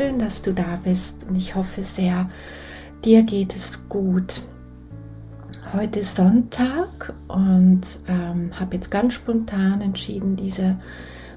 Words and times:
Schön, 0.00 0.18
dass 0.18 0.40
du 0.40 0.54
da 0.54 0.78
bist 0.82 1.26
und 1.28 1.36
ich 1.36 1.54
hoffe 1.56 1.82
sehr, 1.82 2.30
dir 3.04 3.22
geht 3.22 3.54
es 3.54 3.86
gut. 3.90 4.40
Heute 5.74 6.00
ist 6.00 6.16
Sonntag 6.16 7.12
und 7.28 7.82
ähm, 8.08 8.50
habe 8.58 8.76
jetzt 8.76 8.90
ganz 8.90 9.12
spontan 9.12 9.82
entschieden, 9.82 10.36
diese 10.36 10.80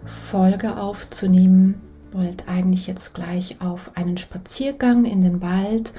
Folge 0.05 0.77
aufzunehmen. 0.77 1.81
Wollte 2.13 2.47
eigentlich 2.47 2.87
jetzt 2.87 3.13
gleich 3.13 3.59
auf 3.59 3.91
einen 3.97 4.15
Spaziergang 4.17 5.03
in 5.03 5.19
den 5.19 5.41
Wald 5.41 5.91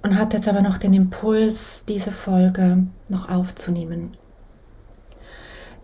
und 0.00 0.16
hatte 0.16 0.38
jetzt 0.38 0.48
aber 0.48 0.62
noch 0.62 0.78
den 0.78 0.94
Impuls, 0.94 1.84
diese 1.86 2.12
Folge 2.12 2.86
noch 3.10 3.28
aufzunehmen. 3.28 4.16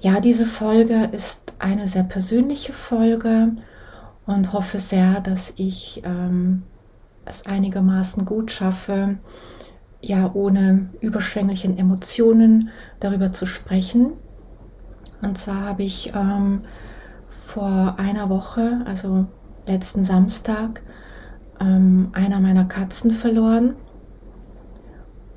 Ja, 0.01 0.21
diese 0.21 0.47
Folge 0.47 1.11
ist 1.13 1.53
eine 1.59 1.89
sehr 1.89 2.05
persönliche 2.05 2.73
Folge 2.73 3.53
und 4.27 4.53
hoffe 4.53 4.79
sehr, 4.79 5.21
dass 5.21 5.53
ich 5.57 6.03
ähm, 6.05 6.65
es 7.25 7.47
einigermaßen 7.47 8.25
gut 8.25 8.51
schaffe, 8.51 9.19
ja, 10.01 10.31
ohne 10.35 10.91
überschwänglichen 11.01 11.79
Emotionen 11.79 12.71
darüber 13.01 13.33
zu 13.33 13.47
sprechen. 13.47 14.13
Und 15.23 15.39
zwar 15.39 15.63
habe 15.63 15.83
ich 15.83 16.13
ähm, 16.15 16.63
vor 17.29 17.95
einer 17.99 18.29
Woche, 18.29 18.83
also 18.85 19.27
letzten 19.67 20.05
Samstag, 20.05 20.83
ähm, 21.61 22.11
einer 22.13 22.41
meiner 22.41 22.65
Katzen 22.65 23.11
verloren. 23.11 23.75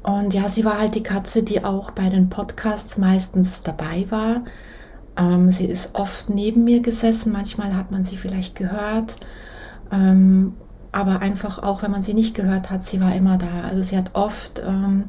Und 0.04 0.34
ja, 0.34 0.50
sie 0.50 0.66
war 0.66 0.80
halt 0.80 0.96
die 0.96 1.04
Katze, 1.04 1.44
die 1.44 1.64
auch 1.64 1.92
bei 1.92 2.10
den 2.10 2.30
Podcasts 2.30 2.98
meistens 2.98 3.64
dabei 3.64 4.06
war. 4.10 4.44
Ähm, 5.18 5.52
sie 5.52 5.66
ist 5.66 5.96
oft 5.96 6.30
neben 6.30 6.64
mir 6.64 6.82
gesessen, 6.82 7.32
manchmal 7.32 7.76
hat 7.76 7.92
man 7.92 8.04
sie 8.04 8.18
vielleicht 8.18 8.56
gehört, 8.56 9.18
ähm, 9.92 10.54
aber 10.92 11.22
einfach 11.22 11.62
auch, 11.62 11.84
wenn 11.84 11.92
man 11.92 12.02
sie 12.02 12.14
nicht 12.14 12.36
gehört 12.36 12.70
hat, 12.70 12.84
sie 12.84 13.00
war 13.00 13.16
immer 13.16 13.38
da. 13.38 13.62
Also 13.70 13.82
sie 13.82 13.98
hat 13.98 14.16
oft 14.16 14.62
ähm, 14.66 15.06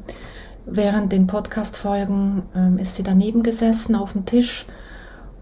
während 0.65 1.11
den 1.11 1.27
Podcast-Folgen 1.27 2.43
ähm, 2.55 2.77
ist 2.77 2.95
sie 2.95 3.03
daneben 3.03 3.43
gesessen 3.43 3.95
auf 3.95 4.13
dem 4.13 4.25
Tisch 4.25 4.65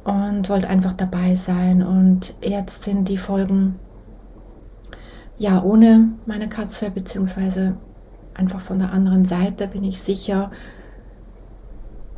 und 0.03 0.49
wollte 0.49 0.69
einfach 0.69 0.93
dabei 0.93 1.35
sein. 1.35 1.83
Und 1.83 2.35
jetzt 2.41 2.83
sind 2.83 3.09
die 3.09 3.17
Folgen 3.17 3.75
ja 5.37 5.61
ohne 5.63 6.09
meine 6.25 6.49
Katze, 6.49 6.89
beziehungsweise 6.89 7.77
einfach 8.33 8.61
von 8.61 8.79
der 8.79 8.91
anderen 8.91 9.25
Seite 9.25 9.67
bin 9.67 9.83
ich 9.83 9.99
sicher, 9.99 10.51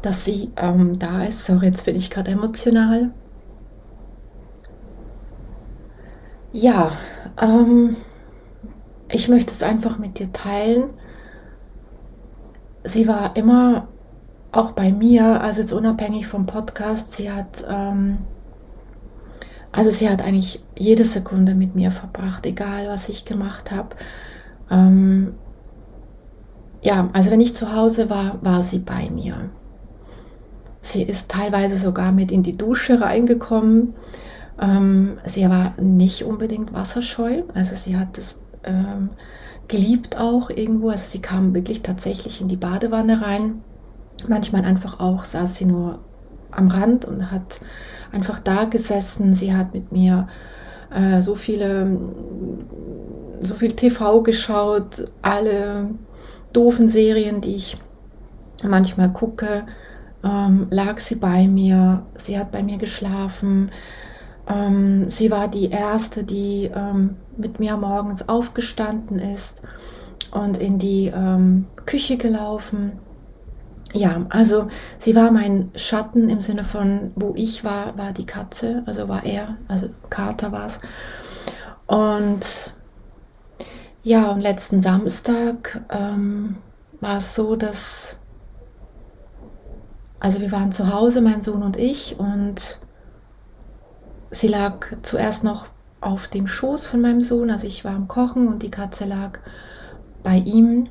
dass 0.01 0.25
sie 0.25 0.51
ähm, 0.57 0.99
da 0.99 1.23
ist. 1.25 1.45
Sorry, 1.45 1.67
jetzt 1.67 1.85
bin 1.85 1.95
ich 1.95 2.09
gerade 2.09 2.31
emotional. 2.31 3.11
Ja, 6.53 6.91
ähm, 7.39 7.95
ich 9.09 9.29
möchte 9.29 9.51
es 9.51 9.63
einfach 9.63 9.97
mit 9.99 10.19
dir 10.19 10.31
teilen. 10.33 10.89
Sie 12.83 13.07
war 13.07 13.35
immer 13.35 13.87
auch 14.51 14.71
bei 14.71 14.91
mir, 14.91 15.41
also 15.41 15.61
jetzt 15.61 15.71
unabhängig 15.71 16.27
vom 16.27 16.45
Podcast, 16.45 17.15
sie 17.15 17.31
hat, 17.31 17.65
ähm, 17.69 18.17
also 19.71 19.91
sie 19.91 20.09
hat 20.09 20.21
eigentlich 20.21 20.63
jede 20.77 21.05
Sekunde 21.05 21.55
mit 21.55 21.75
mir 21.75 21.91
verbracht, 21.91 22.45
egal 22.45 22.87
was 22.87 23.07
ich 23.07 23.23
gemacht 23.23 23.71
habe. 23.71 23.95
Ähm, 24.69 25.35
ja, 26.81 27.09
also 27.13 27.31
wenn 27.31 27.41
ich 27.41 27.55
zu 27.55 27.73
Hause 27.73 28.09
war, 28.09 28.39
war 28.43 28.63
sie 28.63 28.79
bei 28.79 29.09
mir. 29.09 29.51
Sie 30.81 31.03
ist 31.03 31.29
teilweise 31.29 31.77
sogar 31.77 32.11
mit 32.11 32.31
in 32.31 32.43
die 32.43 32.57
Dusche 32.57 33.01
reingekommen. 33.01 33.93
Ähm, 34.59 35.19
sie 35.25 35.47
war 35.49 35.75
nicht 35.79 36.23
unbedingt 36.23 36.73
wasserscheu, 36.73 37.43
also 37.53 37.75
sie 37.75 37.97
hat 37.97 38.17
es 38.17 38.39
ähm, 38.63 39.09
geliebt 39.67 40.17
auch 40.17 40.49
irgendwo. 40.49 40.89
Also 40.89 41.05
sie 41.07 41.21
kam 41.21 41.53
wirklich 41.53 41.83
tatsächlich 41.83 42.41
in 42.41 42.47
die 42.47 42.57
Badewanne 42.57 43.21
rein. 43.21 43.61
Manchmal 44.27 44.65
einfach 44.65 44.99
auch 44.99 45.23
saß 45.23 45.55
sie 45.55 45.65
nur 45.65 45.99
am 46.51 46.67
Rand 46.67 47.05
und 47.05 47.31
hat 47.31 47.61
einfach 48.11 48.39
da 48.39 48.65
gesessen. 48.65 49.33
Sie 49.33 49.55
hat 49.55 49.73
mit 49.73 49.91
mir 49.91 50.27
äh, 50.93 51.21
so 51.21 51.35
viele, 51.35 51.97
so 53.41 53.55
viel 53.55 53.73
TV 53.73 54.21
geschaut, 54.21 55.07
alle 55.21 55.91
doofen 56.53 56.87
Serien, 56.87 57.39
die 57.41 57.55
ich 57.55 57.77
manchmal 58.67 59.11
gucke 59.11 59.65
ähm, 60.23 60.67
lag 60.69 60.99
sie 60.99 61.15
bei 61.15 61.47
mir, 61.47 62.03
sie 62.15 62.37
hat 62.37 62.51
bei 62.51 62.63
mir 62.63 62.77
geschlafen. 62.77 63.71
Ähm, 64.47 65.09
sie 65.09 65.31
war 65.31 65.47
die 65.47 65.69
erste, 65.69 66.23
die 66.23 66.71
ähm, 66.73 67.17
mit 67.37 67.59
mir 67.59 67.77
morgens 67.77 68.27
aufgestanden 68.27 69.19
ist 69.19 69.61
und 70.31 70.57
in 70.57 70.79
die 70.79 71.07
ähm, 71.07 71.67
Küche 71.85 72.17
gelaufen. 72.17 72.93
Ja, 73.93 74.25
also 74.29 74.67
sie 74.99 75.15
war 75.15 75.31
mein 75.31 75.71
Schatten 75.75 76.29
im 76.29 76.39
Sinne 76.39 76.63
von, 76.63 77.11
wo 77.15 77.33
ich 77.35 77.63
war, 77.63 77.97
war 77.97 78.13
die 78.13 78.25
Katze, 78.25 78.83
also 78.85 79.09
war 79.09 79.25
er, 79.25 79.57
also 79.67 79.89
Kater 80.09 80.51
war 80.51 80.67
es. 80.67 80.79
Und 81.87 82.39
ja, 84.03 84.31
und 84.31 84.39
letzten 84.39 84.81
Samstag 84.81 85.81
ähm, 85.89 86.55
war 87.01 87.17
es 87.17 87.35
so, 87.35 87.55
dass 87.57 88.20
also 90.21 90.39
wir 90.39 90.51
waren 90.51 90.71
zu 90.71 90.93
Hause, 90.93 91.19
mein 91.19 91.41
Sohn 91.41 91.63
und 91.63 91.77
ich, 91.77 92.19
und 92.19 92.79
sie 94.29 94.47
lag 94.47 94.85
zuerst 95.01 95.43
noch 95.43 95.65
auf 95.99 96.27
dem 96.27 96.47
Schoß 96.47 96.85
von 96.85 97.01
meinem 97.01 97.21
Sohn, 97.21 97.49
also 97.49 97.65
ich 97.65 97.83
war 97.83 97.95
am 97.95 98.07
Kochen 98.07 98.47
und 98.47 98.61
die 98.61 98.69
Katze 98.69 99.05
lag 99.05 99.39
bei 100.21 100.37
ihm 100.37 100.89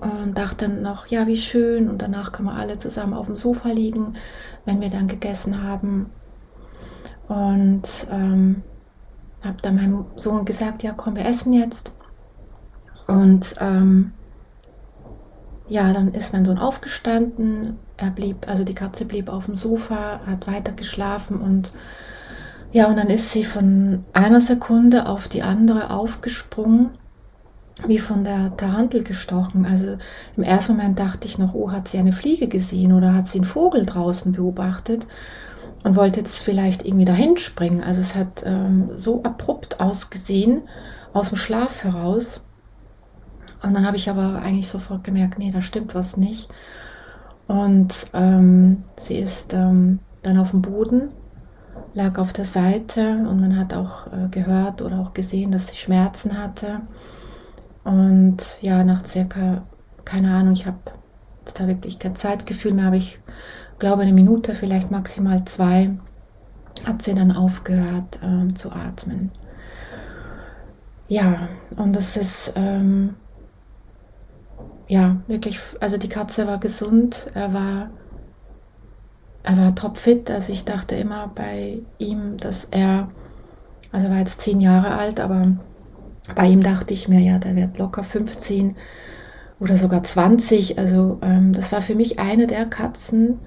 und 0.00 0.36
dachte 0.36 0.68
noch, 0.68 1.06
ja, 1.06 1.28
wie 1.28 1.36
schön, 1.36 1.88
und 1.88 2.02
danach 2.02 2.32
können 2.32 2.48
wir 2.48 2.56
alle 2.56 2.78
zusammen 2.78 3.14
auf 3.14 3.26
dem 3.26 3.36
Sofa 3.36 3.68
liegen, 3.68 4.16
wenn 4.64 4.80
wir 4.80 4.90
dann 4.90 5.06
gegessen 5.06 5.62
haben. 5.62 6.10
Und 7.28 7.88
ähm, 8.10 8.64
habe 9.40 9.58
dann 9.62 9.76
meinem 9.76 10.04
Sohn 10.16 10.44
gesagt, 10.44 10.82
ja, 10.82 10.92
komm, 10.96 11.14
wir 11.14 11.26
essen 11.26 11.52
jetzt. 11.52 11.94
Und 13.06 13.54
ähm, 13.60 14.12
ja, 15.68 15.92
dann 15.92 16.12
ist 16.12 16.32
mein 16.32 16.44
Sohn 16.44 16.58
aufgestanden. 16.58 17.78
Er 17.96 18.10
blieb, 18.10 18.48
also 18.48 18.64
die 18.64 18.74
Katze 18.74 19.04
blieb 19.04 19.28
auf 19.28 19.46
dem 19.46 19.56
Sofa, 19.56 20.20
hat 20.26 20.46
weiter 20.46 20.72
geschlafen 20.72 21.40
und 21.40 21.72
ja, 22.72 22.88
und 22.88 22.96
dann 22.96 23.08
ist 23.08 23.30
sie 23.30 23.44
von 23.44 24.04
einer 24.12 24.40
Sekunde 24.40 25.06
auf 25.06 25.28
die 25.28 25.42
andere 25.42 25.90
aufgesprungen, 25.90 26.90
wie 27.86 28.00
von 28.00 28.24
der 28.24 28.56
Tarantel 28.56 29.04
gestochen. 29.04 29.64
Also 29.64 29.96
im 30.36 30.42
ersten 30.42 30.76
Moment 30.76 30.98
dachte 30.98 31.28
ich 31.28 31.38
noch, 31.38 31.54
oh, 31.54 31.70
hat 31.70 31.86
sie 31.86 31.98
eine 31.98 32.12
Fliege 32.12 32.48
gesehen 32.48 32.92
oder 32.92 33.14
hat 33.14 33.28
sie 33.28 33.38
einen 33.38 33.46
Vogel 33.46 33.86
draußen 33.86 34.32
beobachtet 34.32 35.06
und 35.84 35.94
wollte 35.94 36.18
jetzt 36.18 36.42
vielleicht 36.42 36.84
irgendwie 36.84 37.04
dahin 37.04 37.36
springen. 37.36 37.80
Also 37.80 38.00
es 38.00 38.16
hat 38.16 38.42
ähm, 38.44 38.90
so 38.92 39.22
abrupt 39.22 39.78
ausgesehen 39.78 40.62
aus 41.12 41.28
dem 41.28 41.38
Schlaf 41.38 41.84
heraus. 41.84 42.40
Und 43.64 43.74
dann 43.74 43.86
habe 43.86 43.96
ich 43.96 44.10
aber 44.10 44.42
eigentlich 44.42 44.68
sofort 44.68 45.04
gemerkt, 45.04 45.38
nee, 45.38 45.50
da 45.50 45.62
stimmt 45.62 45.94
was 45.94 46.16
nicht. 46.16 46.50
Und 47.46 47.94
ähm, 48.12 48.84
sie 48.98 49.16
ist 49.16 49.54
ähm, 49.54 50.00
dann 50.22 50.38
auf 50.38 50.50
dem 50.50 50.62
Boden, 50.62 51.08
lag 51.94 52.18
auf 52.18 52.32
der 52.32 52.44
Seite 52.44 53.26
und 53.28 53.40
man 53.40 53.58
hat 53.58 53.74
auch 53.74 54.06
äh, 54.08 54.28
gehört 54.30 54.82
oder 54.82 55.00
auch 55.00 55.12
gesehen, 55.14 55.50
dass 55.50 55.68
sie 55.68 55.76
Schmerzen 55.76 56.38
hatte. 56.38 56.80
Und 57.84 58.38
ja, 58.60 58.82
nach 58.84 59.04
circa, 59.04 59.62
keine 60.04 60.34
Ahnung, 60.34 60.54
ich 60.54 60.66
habe 60.66 60.78
jetzt 61.40 61.60
da 61.60 61.66
wirklich 61.66 61.98
kein 61.98 62.16
Zeitgefühl 62.16 62.72
mehr, 62.72 62.86
aber 62.86 62.96
ich 62.96 63.18
glaube 63.78 64.02
eine 64.02 64.12
Minute, 64.12 64.54
vielleicht 64.54 64.90
maximal 64.90 65.44
zwei, 65.44 65.90
hat 66.86 67.02
sie 67.02 67.14
dann 67.14 67.32
aufgehört 67.32 68.18
ähm, 68.22 68.56
zu 68.56 68.72
atmen. 68.72 69.30
Ja, 71.08 71.48
und 71.76 71.94
das 71.94 72.16
ist 72.16 72.54
ähm, 72.56 73.14
ja, 74.94 75.16
wirklich, 75.26 75.58
also 75.80 75.96
die 75.98 76.08
Katze 76.08 76.46
war 76.46 76.58
gesund, 76.58 77.30
er 77.34 77.52
war, 77.52 77.90
er 79.42 79.56
war 79.58 79.74
topfit, 79.74 80.30
also 80.30 80.52
ich 80.52 80.64
dachte 80.64 80.94
immer 80.94 81.30
bei 81.34 81.80
ihm, 81.98 82.36
dass 82.38 82.64
er, 82.70 83.08
also 83.92 84.06
er 84.06 84.12
war 84.12 84.18
jetzt 84.20 84.40
zehn 84.40 84.60
Jahre 84.60 84.96
alt, 84.96 85.20
aber 85.20 85.42
Bei 86.36 86.46
ihm 86.48 86.62
dachte 86.62 86.94
ich 86.94 87.08
mir, 87.08 87.20
ja, 87.20 87.38
der 87.38 87.56
wird 87.56 87.78
locker 87.78 88.04
15 88.04 88.76
oder 89.60 89.76
sogar 89.78 90.02
20. 90.02 90.78
Also 90.78 91.18
ähm, 91.22 91.52
das 91.52 91.72
war 91.72 91.82
für 91.82 91.94
mich 91.94 92.18
eine 92.18 92.46
der 92.46 92.66
Katzen, 92.66 93.40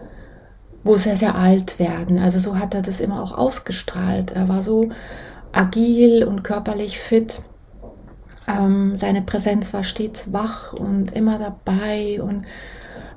wo 0.84 0.96
sehr, 0.98 1.18
sehr 1.18 1.36
alt 1.36 1.80
werden. 1.80 2.20
Also 2.20 2.40
so 2.40 2.60
hat 2.60 2.76
er 2.76 2.82
das 2.84 3.00
immer 3.02 3.22
auch 3.24 3.38
ausgestrahlt. 3.38 4.32
Er 4.32 4.48
war 4.50 4.62
so 4.62 4.90
agil 5.52 6.24
und 6.26 6.44
körperlich 6.44 7.00
fit. 7.00 7.42
Ähm, 8.48 8.96
seine 8.96 9.22
Präsenz 9.22 9.74
war 9.74 9.84
stets 9.84 10.32
wach 10.32 10.74
und 10.74 11.14
immer 11.14 11.38
dabei 11.38 12.22
und 12.22 12.46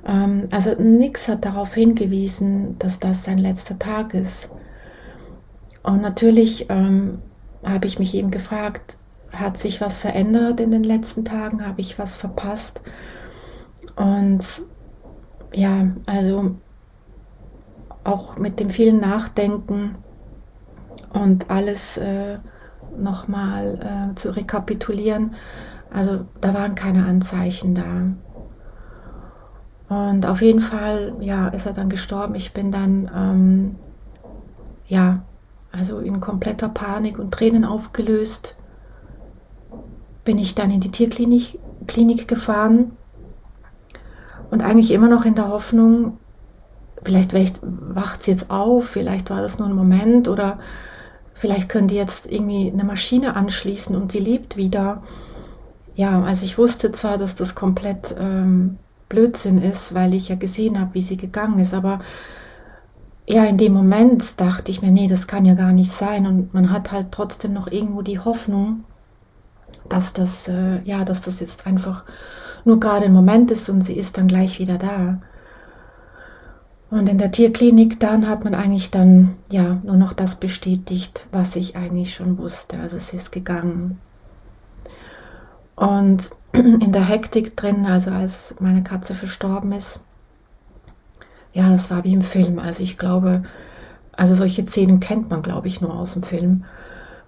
ähm, 0.06 0.49
also 0.50 0.75
nichts 0.75 1.29
hat 1.29 1.44
darauf 1.44 1.75
hingewiesen, 1.75 2.79
dass 2.79 2.99
das 2.99 3.25
sein 3.25 3.38
letzter 3.38 3.79
Tag 3.79 4.15
ist. 4.15 4.50
Und 5.82 6.03
natürlich 6.03 6.67
ähm, 6.69 7.21
habe 7.65 7.87
ich 7.87 7.99
mich 7.99 8.15
eben 8.15 8.31
gefragt, 8.31 8.99
hat 9.32 9.56
sich 9.56 9.81
was 9.81 9.99
verändert 9.99 10.61
in 10.61 10.71
den 10.71 10.85
letzten 10.85 11.25
Tagen? 11.25 11.67
Habe 11.67 11.81
ich 11.81 11.99
was 11.99 12.17
verpasst? 12.17 12.82
Und 13.97 14.44
ja, 15.53 15.88
also 16.06 16.56
auch 18.05 18.38
mit 18.38 18.61
dem 18.61 18.71
vielen 18.71 19.00
Nachdenken 19.00 19.97
und 21.12 21.50
alles 21.50 21.99
äh, 21.99 22.38
nochmal 22.98 24.10
äh, 24.12 24.14
zu 24.14 24.34
rekapitulieren. 24.34 25.34
Also 25.92 26.26
da 26.40 26.54
waren 26.54 26.75
keine 26.75 27.04
Anzeichen 27.06 27.75
da. 27.75 28.14
Und 29.88 30.26
auf 30.26 30.40
jeden 30.40 30.60
Fall, 30.60 31.14
ja, 31.20 31.48
ist 31.48 31.66
er 31.66 31.72
dann 31.72 31.88
gestorben. 31.88 32.37
Ich 32.37 32.52
bin 32.52 32.70
dann, 32.70 33.10
ähm, 33.14 33.76
ja, 34.87 35.22
also 35.72 35.98
in 35.98 36.20
kompletter 36.20 36.69
Panik 36.69 37.19
und 37.19 37.32
Tränen 37.32 37.64
aufgelöst, 37.64 38.56
bin 40.25 40.38
ich 40.38 40.54
dann 40.54 40.70
in 40.70 40.81
die 40.81 40.90
Tierklinik 40.90 41.58
Klinik 41.86 42.28
gefahren 42.28 42.93
und 44.50 44.62
eigentlich 44.62 44.90
immer 44.90 45.08
noch 45.08 45.25
in 45.25 45.34
der 45.34 45.48
Hoffnung, 45.48 46.19
vielleicht 47.02 47.32
wacht 47.62 48.22
sie 48.22 48.32
jetzt 48.32 48.50
auf, 48.50 48.88
vielleicht 48.88 49.31
war 49.31 49.40
das 49.40 49.58
nur 49.58 49.69
ein 49.69 49.75
Moment 49.75 50.28
oder 50.28 50.58
vielleicht 51.40 51.70
können 51.70 51.88
die 51.88 51.96
jetzt 51.96 52.31
irgendwie 52.31 52.70
eine 52.70 52.84
Maschine 52.84 53.34
anschließen 53.34 53.96
und 53.96 54.12
sie 54.12 54.19
lebt 54.19 54.58
wieder. 54.58 55.02
Ja, 55.96 56.22
also 56.22 56.44
ich 56.44 56.58
wusste 56.58 56.92
zwar, 56.92 57.16
dass 57.16 57.34
das 57.34 57.54
komplett 57.54 58.14
ähm, 58.20 58.76
Blödsinn 59.08 59.56
ist, 59.56 59.94
weil 59.94 60.12
ich 60.12 60.28
ja 60.28 60.37
gesehen 60.37 60.78
habe, 60.78 60.94
wie 60.94 61.02
sie 61.02 61.16
gegangen 61.16 61.58
ist, 61.58 61.72
aber 61.72 62.00
ja, 63.26 63.44
in 63.44 63.56
dem 63.56 63.72
Moment 63.72 64.38
dachte 64.38 64.70
ich 64.70 64.82
mir, 64.82 64.90
nee, 64.90 65.08
das 65.08 65.26
kann 65.26 65.46
ja 65.46 65.54
gar 65.54 65.72
nicht 65.72 65.90
sein 65.90 66.26
und 66.26 66.52
man 66.52 66.70
hat 66.70 66.92
halt 66.92 67.06
trotzdem 67.10 67.54
noch 67.54 67.69
irgendwo 67.69 68.02
die 68.02 68.19
Hoffnung, 68.19 68.84
dass 69.88 70.12
das, 70.12 70.46
äh, 70.46 70.81
ja, 70.82 71.06
dass 71.06 71.22
das 71.22 71.40
jetzt 71.40 71.66
einfach 71.66 72.04
nur 72.66 72.78
gerade 72.81 73.06
ein 73.06 73.14
Moment 73.14 73.50
ist 73.50 73.70
und 73.70 73.81
sie 73.81 73.94
ist 73.94 74.19
dann 74.19 74.28
gleich 74.28 74.58
wieder 74.58 74.76
da. 74.76 75.22
Und 76.90 77.08
in 77.08 77.19
der 77.19 77.31
Tierklinik 77.31 78.00
dann 78.00 78.28
hat 78.28 78.42
man 78.42 78.54
eigentlich 78.54 78.90
dann 78.90 79.37
ja 79.50 79.81
nur 79.84 79.96
noch 79.96 80.12
das 80.12 80.34
bestätigt, 80.34 81.26
was 81.31 81.54
ich 81.54 81.76
eigentlich 81.76 82.12
schon 82.12 82.37
wusste. 82.37 82.81
Also 82.81 82.98
sie 82.98 83.16
ist 83.16 83.31
gegangen. 83.31 84.00
Und 85.76 86.31
in 86.52 86.92
der 86.92 87.06
Hektik 87.06 87.56
drin, 87.56 87.87
also 87.87 88.10
als 88.10 88.56
meine 88.58 88.82
Katze 88.82 89.14
verstorben 89.14 89.72
ist, 89.72 90.00
ja, 91.52 91.69
das 91.70 91.90
war 91.90 92.04
wie 92.04 92.12
im 92.12 92.22
Film. 92.22 92.58
Also 92.58 92.82
ich 92.82 92.98
glaube, 92.98 93.44
also 94.12 94.34
solche 94.34 94.66
Szenen 94.66 95.00
kennt 95.00 95.31
man, 95.31 95.43
glaube 95.43 95.69
ich, 95.69 95.81
nur 95.81 95.94
aus 95.94 96.14
dem 96.14 96.22
Film. 96.25 96.64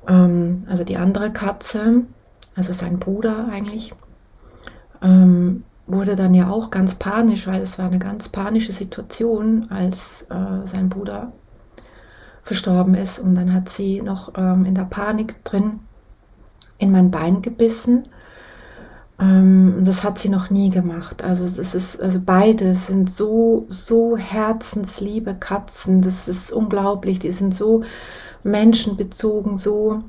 Ähm, 0.09 0.65
also 0.69 0.85
die 0.85 0.97
andere 0.97 1.33
Katze, 1.33 2.03
also 2.57 2.73
sein 2.73 2.99
Bruder 2.99 3.49
eigentlich, 3.51 3.95
ähm, 5.01 5.65
wurde 5.93 6.17
dann 6.17 6.35
ja 6.35 6.51
auch 6.51 6.71
ganz 6.71 6.95
panisch, 6.95 7.47
weil 7.47 7.63
es 7.63 7.79
war 7.79 7.87
eine 7.87 7.99
ganz 7.99 8.29
panische 8.29 8.73
Situation, 8.73 9.67
als 9.71 10.27
äh, 10.31 10.67
sein 10.67 10.89
Bruder 10.89 11.33
verstorben 12.43 12.95
ist. 12.95 13.19
Und 13.19 13.35
dann 13.35 13.53
hat 13.53 13.69
sie 13.69 14.03
noch 14.03 14.33
ähm, 14.37 14.65
in 14.65 14.75
der 14.75 14.85
Panik 14.85 15.45
drin 15.45 15.81
in 16.79 16.91
mein 16.91 17.11
Bein 17.11 17.43
gebissen. 17.43 18.05
Ähm, 19.21 19.83
das 19.85 20.03
hat 20.03 20.19
sie 20.19 20.29
noch 20.29 20.51
nie 20.51 20.71
gemacht. 20.71 21.23
Also 21.23 21.45
es 21.45 21.75
ist, 21.75 22.01
also 22.01 22.21
beide 22.25 22.75
sind 22.75 23.09
so, 23.11 23.67
so 23.69 24.17
herzensliebe 24.17 25.35
Katzen. 25.35 26.03
Das 26.03 26.29
ist 26.29 26.53
unglaublich. 26.53 27.21
Die 27.21 27.31
sind 27.31 27.55
so 27.55 27.85
menschenbezogen, 28.43 29.57
so 29.57 30.03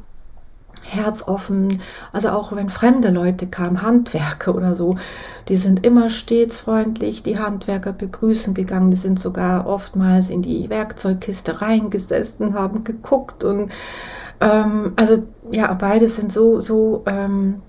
herzoffen. 0.84 1.82
Also 2.12 2.30
auch 2.30 2.56
wenn 2.56 2.70
fremde 2.70 3.10
Leute 3.10 3.48
kamen, 3.48 3.82
Handwerker 3.82 4.56
oder 4.56 4.76
so, 4.76 4.98
die 5.48 5.58
sind 5.58 5.86
immer 5.86 6.10
stets 6.10 6.60
freundlich, 6.60 7.24
die 7.24 7.40
Handwerker 7.40 7.94
begrüßen 7.94 8.54
gegangen, 8.54 8.92
die 8.92 8.98
sind 8.98 9.20
sogar 9.20 9.68
oftmals 9.68 10.30
in 10.30 10.42
die 10.42 10.70
Werkzeugkiste 10.70 11.62
reingesessen, 11.62 12.54
haben 12.54 12.84
geguckt 12.84 13.44
und 13.44 13.72
ähm, 14.40 14.94
also 14.96 15.24
ja, 15.52 15.74
beide 15.74 16.08
sind 16.08 16.32
so, 16.32 16.60
so, 16.62 17.04
ähm, 17.06 17.62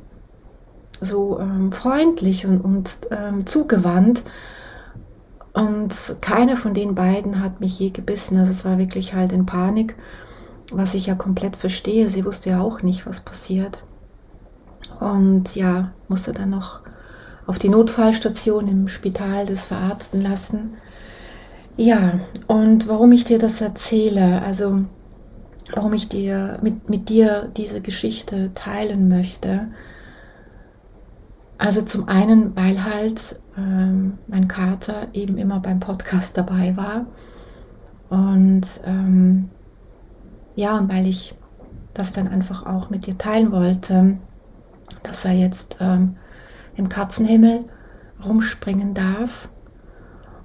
so 1.01 1.39
ähm, 1.39 1.73
freundlich 1.73 2.47
und, 2.47 2.61
und 2.61 2.99
ähm, 3.11 3.47
zugewandt. 3.47 4.25
Und 5.53 6.17
keine 6.21 6.57
von 6.57 6.75
den 6.75 6.97
beiden 6.97 7.41
hat 7.41 7.61
mich 7.61 7.79
je 7.79 7.91
gebissen. 7.91 8.39
Also 8.39 8.51
es 8.51 8.65
war 8.65 8.77
wirklich 8.77 9.15
halt 9.15 9.33
in 9.33 9.47
Panik 9.47 9.95
was 10.73 10.95
ich 10.95 11.07
ja 11.07 11.15
komplett 11.15 11.57
verstehe. 11.57 12.09
Sie 12.11 12.25
wusste 12.25 12.51
ja 12.51 12.61
auch 12.61 12.83
nicht, 12.83 13.07
was 13.07 13.21
passiert. 13.21 13.83
Und 15.01 15.55
ja, 15.57 15.93
musste 16.09 16.33
dann 16.33 16.51
noch 16.51 16.81
auf 17.47 17.59
die 17.59 17.69
Notfallstation 17.69 18.69
im 18.69 18.89
Spital 18.89 19.47
das 19.47 19.67
verarzten 19.67 20.23
lassen. 20.23 20.75
Ja, 21.77 22.21
und 22.47 22.89
warum 22.89 23.13
ich 23.13 23.25
dir 23.25 23.39
das 23.39 23.61
erzähle, 23.61 24.43
also 24.43 24.85
warum 25.75 25.93
ich 25.93 26.09
dir 26.09 26.59
mit, 26.63 26.89
mit 26.89 27.09
dir 27.09 27.51
diese 27.57 27.81
Geschichte 27.81 28.53
teilen 28.55 29.09
möchte. 29.09 29.69
Also 31.59 31.83
zum 31.83 32.09
einen, 32.09 32.55
weil 32.57 32.85
halt 32.85 33.41
ähm, 33.57 34.19
mein 34.27 34.49
Kater 34.49 35.09
eben 35.13 35.39
immer 35.39 35.61
beim 35.61 35.81
Podcast 35.81 36.37
dabei 36.37 36.77
war 36.77 37.07
und 38.11 38.67
ähm, 38.85 39.51
ja, 40.57 40.79
und 40.79 40.93
weil 40.93 41.07
ich 41.07 41.35
das 41.95 42.13
dann 42.13 42.29
einfach 42.29 42.67
auch 42.67 42.91
mit 42.91 43.07
dir 43.07 43.17
teilen 43.17 43.53
wollte, 43.53 44.19
dass 45.03 45.25
er 45.25 45.33
jetzt 45.33 45.77
ähm, 45.81 46.17
im 46.77 46.89
Katzenhimmel 46.89 47.65
rumspringen 48.25 48.95
darf. 48.95 49.49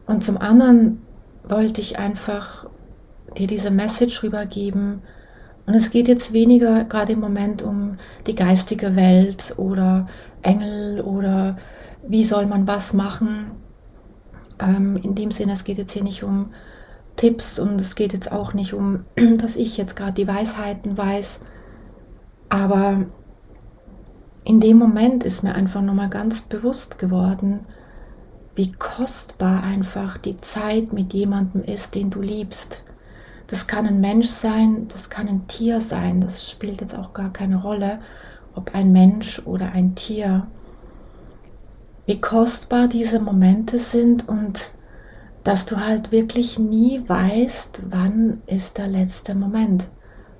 Und 0.06 0.24
zum 0.24 0.38
anderen 0.38 1.02
wollte 1.44 1.82
ich 1.82 2.00
einfach 2.00 2.68
dir 3.38 3.48
diese 3.48 3.72
Message 3.72 4.24
rübergeben. 4.24 5.02
Und 5.66 5.74
es 5.74 5.92
geht 5.92 6.08
jetzt 6.08 6.34
weniger 6.34 6.84
gerade 6.86 7.14
im 7.14 7.20
Moment 7.20 7.62
um 7.62 7.98
die 8.26 8.36
geistige 8.36 8.96
Welt 8.96 9.54
oder 9.58 10.08
Engel 10.42 11.02
oder 11.02 11.58
wie 12.08 12.24
soll 12.24 12.46
man 12.46 12.66
was 12.68 12.94
machen. 12.94 13.52
Ähm, 14.60 14.98
in 14.98 15.16
dem 15.16 15.32
Sinne, 15.32 15.54
es 15.54 15.64
geht 15.64 15.78
jetzt 15.78 15.92
hier 15.92 16.04
nicht 16.04 16.24
um 16.24 16.52
Tipps 17.20 17.60
und 17.60 17.82
es 17.82 17.96
geht 17.96 18.14
jetzt 18.14 18.32
auch 18.32 18.54
nicht 18.54 18.74
um, 18.74 19.04
dass 19.38 19.58
ich 19.58 19.76
jetzt 19.76 19.98
gerade 19.98 20.14
die 20.14 20.28
Weisheiten 20.28 20.98
weiß, 20.98 21.42
aber 22.48 23.08
in 24.46 24.62
dem 24.62 24.78
Moment 24.78 25.26
ist 25.26 25.44
mir 25.44 25.54
einfach 25.54 25.82
nochmal 25.82 26.10
ganz 26.10 26.40
bewusst 26.40 26.98
geworden, 26.98 27.66
wie 28.56 28.72
kostbar 28.72 29.64
einfach 29.64 30.18
die 30.18 30.40
Zeit 30.40 30.94
mit 30.94 31.14
jemandem 31.14 31.62
ist, 31.62 31.94
den 31.94 32.10
du 32.10 32.22
liebst. 32.22 32.86
Das 33.48 33.68
kann 33.68 33.86
ein 33.86 34.00
Mensch 34.00 34.28
sein, 34.28 34.88
das 34.88 35.10
kann 35.10 35.28
ein 35.28 35.46
Tier 35.48 35.82
sein, 35.82 36.22
das 36.22 36.50
spielt 36.50 36.80
jetzt 36.80 36.98
auch 36.98 37.12
gar 37.12 37.34
keine 37.34 37.62
Rolle, 37.62 38.00
ob 38.56 38.74
ein 38.74 38.94
Mensch 38.94 39.42
oder 39.46 39.74
ein 39.74 39.94
Tier. 39.96 40.48
Wie 42.06 42.22
kostbar 42.22 42.88
diese 42.88 43.20
Momente 43.20 43.78
sind 43.78 44.30
und 44.30 44.72
dass 45.50 45.66
du 45.66 45.84
halt 45.84 46.12
wirklich 46.12 46.60
nie 46.60 47.02
weißt, 47.08 47.82
wann 47.90 48.44
ist 48.46 48.78
der 48.78 48.88
letzte 48.88 49.34
Moment. 49.34 49.90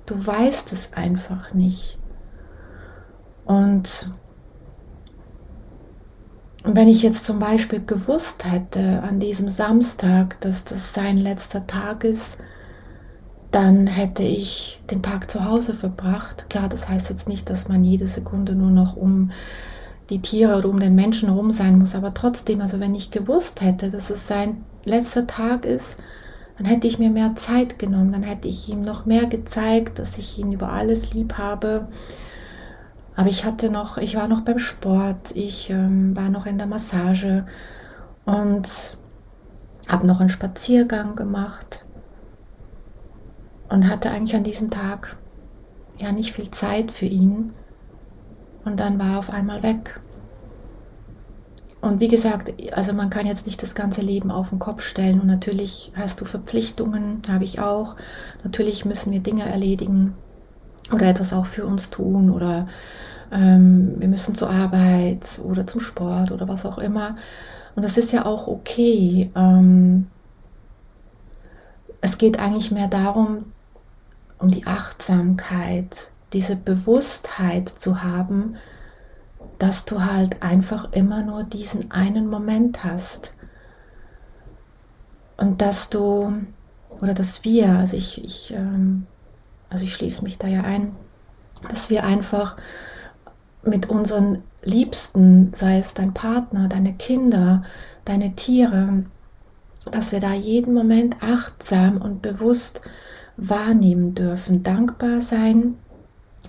Du 0.06 0.24
weißt 0.24 0.70
es 0.70 0.92
einfach 0.92 1.52
nicht. 1.52 1.98
Und 3.44 4.14
wenn 6.62 6.86
ich 6.86 7.02
jetzt 7.02 7.24
zum 7.24 7.40
Beispiel 7.40 7.84
gewusst 7.84 8.44
hätte 8.44 9.02
an 9.02 9.18
diesem 9.18 9.48
Samstag, 9.48 10.40
dass 10.42 10.62
das 10.62 10.94
sein 10.94 11.18
letzter 11.18 11.66
Tag 11.66 12.04
ist, 12.04 12.38
dann 13.50 13.88
hätte 13.88 14.22
ich 14.22 14.80
den 14.92 15.02
Tag 15.02 15.28
zu 15.28 15.44
Hause 15.44 15.74
verbracht. 15.74 16.48
Klar, 16.48 16.68
das 16.68 16.88
heißt 16.88 17.10
jetzt 17.10 17.26
nicht, 17.26 17.50
dass 17.50 17.66
man 17.66 17.82
jede 17.82 18.06
Sekunde 18.06 18.54
nur 18.54 18.70
noch 18.70 18.94
um 18.94 19.32
die 20.10 20.20
Tiere 20.20 20.56
oder 20.56 20.68
um 20.68 20.80
den 20.80 20.94
Menschen 20.94 21.28
herum 21.28 21.52
sein 21.52 21.78
muss, 21.78 21.94
aber 21.94 22.12
trotzdem, 22.12 22.60
also 22.60 22.80
wenn 22.80 22.94
ich 22.94 23.10
gewusst 23.10 23.60
hätte, 23.60 23.90
dass 23.90 24.10
es 24.10 24.26
sein 24.26 24.64
letzter 24.84 25.26
Tag 25.26 25.64
ist, 25.64 25.98
dann 26.58 26.66
hätte 26.66 26.86
ich 26.86 26.98
mir 26.98 27.10
mehr 27.10 27.34
Zeit 27.36 27.78
genommen, 27.78 28.12
dann 28.12 28.22
hätte 28.22 28.48
ich 28.48 28.68
ihm 28.68 28.82
noch 28.82 29.06
mehr 29.06 29.26
gezeigt, 29.26 29.98
dass 29.98 30.18
ich 30.18 30.38
ihn 30.38 30.52
über 30.52 30.70
alles 30.72 31.14
lieb 31.14 31.38
habe. 31.38 31.88
Aber 33.16 33.28
ich 33.28 33.44
hatte 33.44 33.70
noch, 33.70 33.96
ich 33.96 34.16
war 34.16 34.28
noch 34.28 34.42
beim 34.42 34.58
Sport, 34.58 35.34
ich 35.34 35.70
ähm, 35.70 36.14
war 36.16 36.28
noch 36.28 36.44
in 36.44 36.58
der 36.58 36.66
Massage 36.66 37.46
und 38.24 38.98
habe 39.88 40.06
noch 40.06 40.20
einen 40.20 40.28
Spaziergang 40.28 41.16
gemacht 41.16 41.84
und 43.68 43.88
hatte 43.88 44.10
eigentlich 44.10 44.36
an 44.36 44.44
diesem 44.44 44.70
Tag 44.70 45.16
ja 45.98 46.12
nicht 46.12 46.32
viel 46.32 46.50
Zeit 46.50 46.90
für 46.90 47.06
ihn. 47.06 47.52
Und 48.64 48.80
dann 48.80 48.98
war 48.98 49.12
er 49.12 49.18
auf 49.18 49.30
einmal 49.30 49.62
weg. 49.62 50.00
Und 51.80 52.00
wie 52.00 52.08
gesagt, 52.08 52.52
also 52.72 52.92
man 52.92 53.08
kann 53.08 53.26
jetzt 53.26 53.46
nicht 53.46 53.62
das 53.62 53.74
ganze 53.74 54.02
Leben 54.02 54.30
auf 54.30 54.50
den 54.50 54.58
Kopf 54.58 54.82
stellen 54.82 55.18
und 55.18 55.26
natürlich 55.26 55.92
hast 55.96 56.20
du 56.20 56.26
Verpflichtungen, 56.26 57.22
habe 57.26 57.44
ich 57.44 57.60
auch. 57.60 57.96
Natürlich 58.44 58.84
müssen 58.84 59.12
wir 59.12 59.20
Dinge 59.20 59.46
erledigen 59.50 60.14
oder 60.92 61.06
etwas 61.06 61.32
auch 61.32 61.46
für 61.46 61.64
uns 61.64 61.88
tun 61.88 62.28
oder 62.30 62.68
ähm, 63.32 63.94
wir 63.96 64.08
müssen 64.08 64.34
zur 64.34 64.50
Arbeit 64.50 65.40
oder 65.42 65.66
zum 65.66 65.80
Sport 65.80 66.32
oder 66.32 66.48
was 66.48 66.66
auch 66.66 66.76
immer. 66.76 67.16
Und 67.76 67.82
das 67.82 67.96
ist 67.96 68.12
ja 68.12 68.26
auch 68.26 68.46
okay. 68.46 69.30
Ähm, 69.34 70.08
es 72.02 72.18
geht 72.18 72.38
eigentlich 72.38 72.70
mehr 72.70 72.88
darum, 72.88 73.52
um 74.38 74.50
die 74.50 74.66
Achtsamkeit, 74.66 76.08
diese 76.32 76.56
Bewusstheit 76.56 77.68
zu 77.68 78.02
haben, 78.02 78.56
dass 79.58 79.84
du 79.84 80.04
halt 80.04 80.42
einfach 80.42 80.92
immer 80.92 81.22
nur 81.22 81.44
diesen 81.44 81.90
einen 81.90 82.28
Moment 82.28 82.84
hast. 82.84 83.34
Und 85.36 85.60
dass 85.60 85.90
du, 85.90 86.32
oder 87.00 87.14
dass 87.14 87.44
wir, 87.44 87.70
also 87.70 87.96
ich, 87.96 88.24
ich, 88.24 88.52
ähm, 88.54 89.06
also 89.68 89.84
ich 89.84 89.94
schließe 89.94 90.22
mich 90.24 90.38
da 90.38 90.48
ja 90.48 90.62
ein, 90.62 90.94
dass 91.68 91.90
wir 91.90 92.04
einfach 92.04 92.56
mit 93.62 93.90
unseren 93.90 94.42
Liebsten, 94.62 95.52
sei 95.54 95.78
es 95.78 95.94
dein 95.94 96.14
Partner, 96.14 96.68
deine 96.68 96.94
Kinder, 96.94 97.62
deine 98.04 98.34
Tiere, 98.34 99.04
dass 99.90 100.12
wir 100.12 100.20
da 100.20 100.32
jeden 100.32 100.74
Moment 100.74 101.16
achtsam 101.20 101.98
und 101.98 102.22
bewusst 102.22 102.82
wahrnehmen 103.36 104.14
dürfen, 104.14 104.62
dankbar 104.62 105.20
sein, 105.20 105.76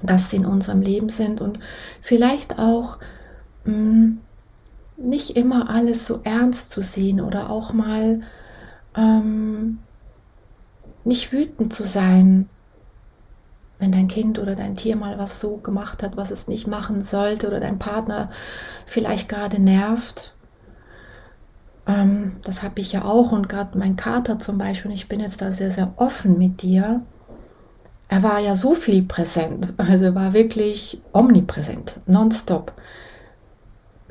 dass 0.03 0.29
sie 0.29 0.37
in 0.37 0.45
unserem 0.45 0.81
Leben 0.81 1.09
sind 1.09 1.41
und 1.41 1.59
vielleicht 2.01 2.59
auch 2.59 2.97
mh, 3.65 3.73
hm, 3.73 4.19
nicht 4.97 5.35
immer 5.35 5.69
alles 5.69 6.05
so 6.05 6.19
ernst 6.23 6.69
zu 6.69 6.81
sehen 6.81 7.21
oder 7.21 7.49
auch 7.49 7.73
mal 7.73 8.21
ähm, 8.95 9.79
nicht 11.03 11.31
wütend 11.31 11.73
zu 11.73 11.83
sein, 11.83 12.47
wenn 13.79 13.91
dein 13.91 14.07
Kind 14.07 14.37
oder 14.37 14.55
dein 14.55 14.75
Tier 14.75 14.95
mal 14.95 15.17
was 15.17 15.39
so 15.39 15.57
gemacht 15.57 16.03
hat, 16.03 16.15
was 16.15 16.29
es 16.29 16.47
nicht 16.47 16.67
machen 16.67 17.01
sollte 17.01 17.47
oder 17.47 17.59
dein 17.59 17.79
Partner 17.79 18.29
vielleicht 18.85 19.27
gerade 19.27 19.59
nervt. 19.59 20.35
Ähm, 21.87 22.37
das 22.43 22.61
habe 22.61 22.79
ich 22.79 22.91
ja 22.91 23.03
auch 23.05 23.31
und 23.31 23.49
gerade 23.49 23.77
mein 23.77 23.95
Kater 23.95 24.37
zum 24.37 24.59
Beispiel, 24.59 24.91
ich 24.91 25.09
bin 25.09 25.19
jetzt 25.19 25.41
da 25.41 25.51
sehr, 25.51 25.71
sehr 25.71 25.93
offen 25.95 26.37
mit 26.37 26.61
dir. 26.61 27.01
Er 28.11 28.23
war 28.23 28.39
ja 28.39 28.57
so 28.57 28.75
viel 28.75 29.03
präsent, 29.03 29.73
also 29.77 30.03
er 30.03 30.15
war 30.15 30.33
wirklich 30.33 31.01
omnipräsent, 31.13 32.01
nonstop, 32.07 32.73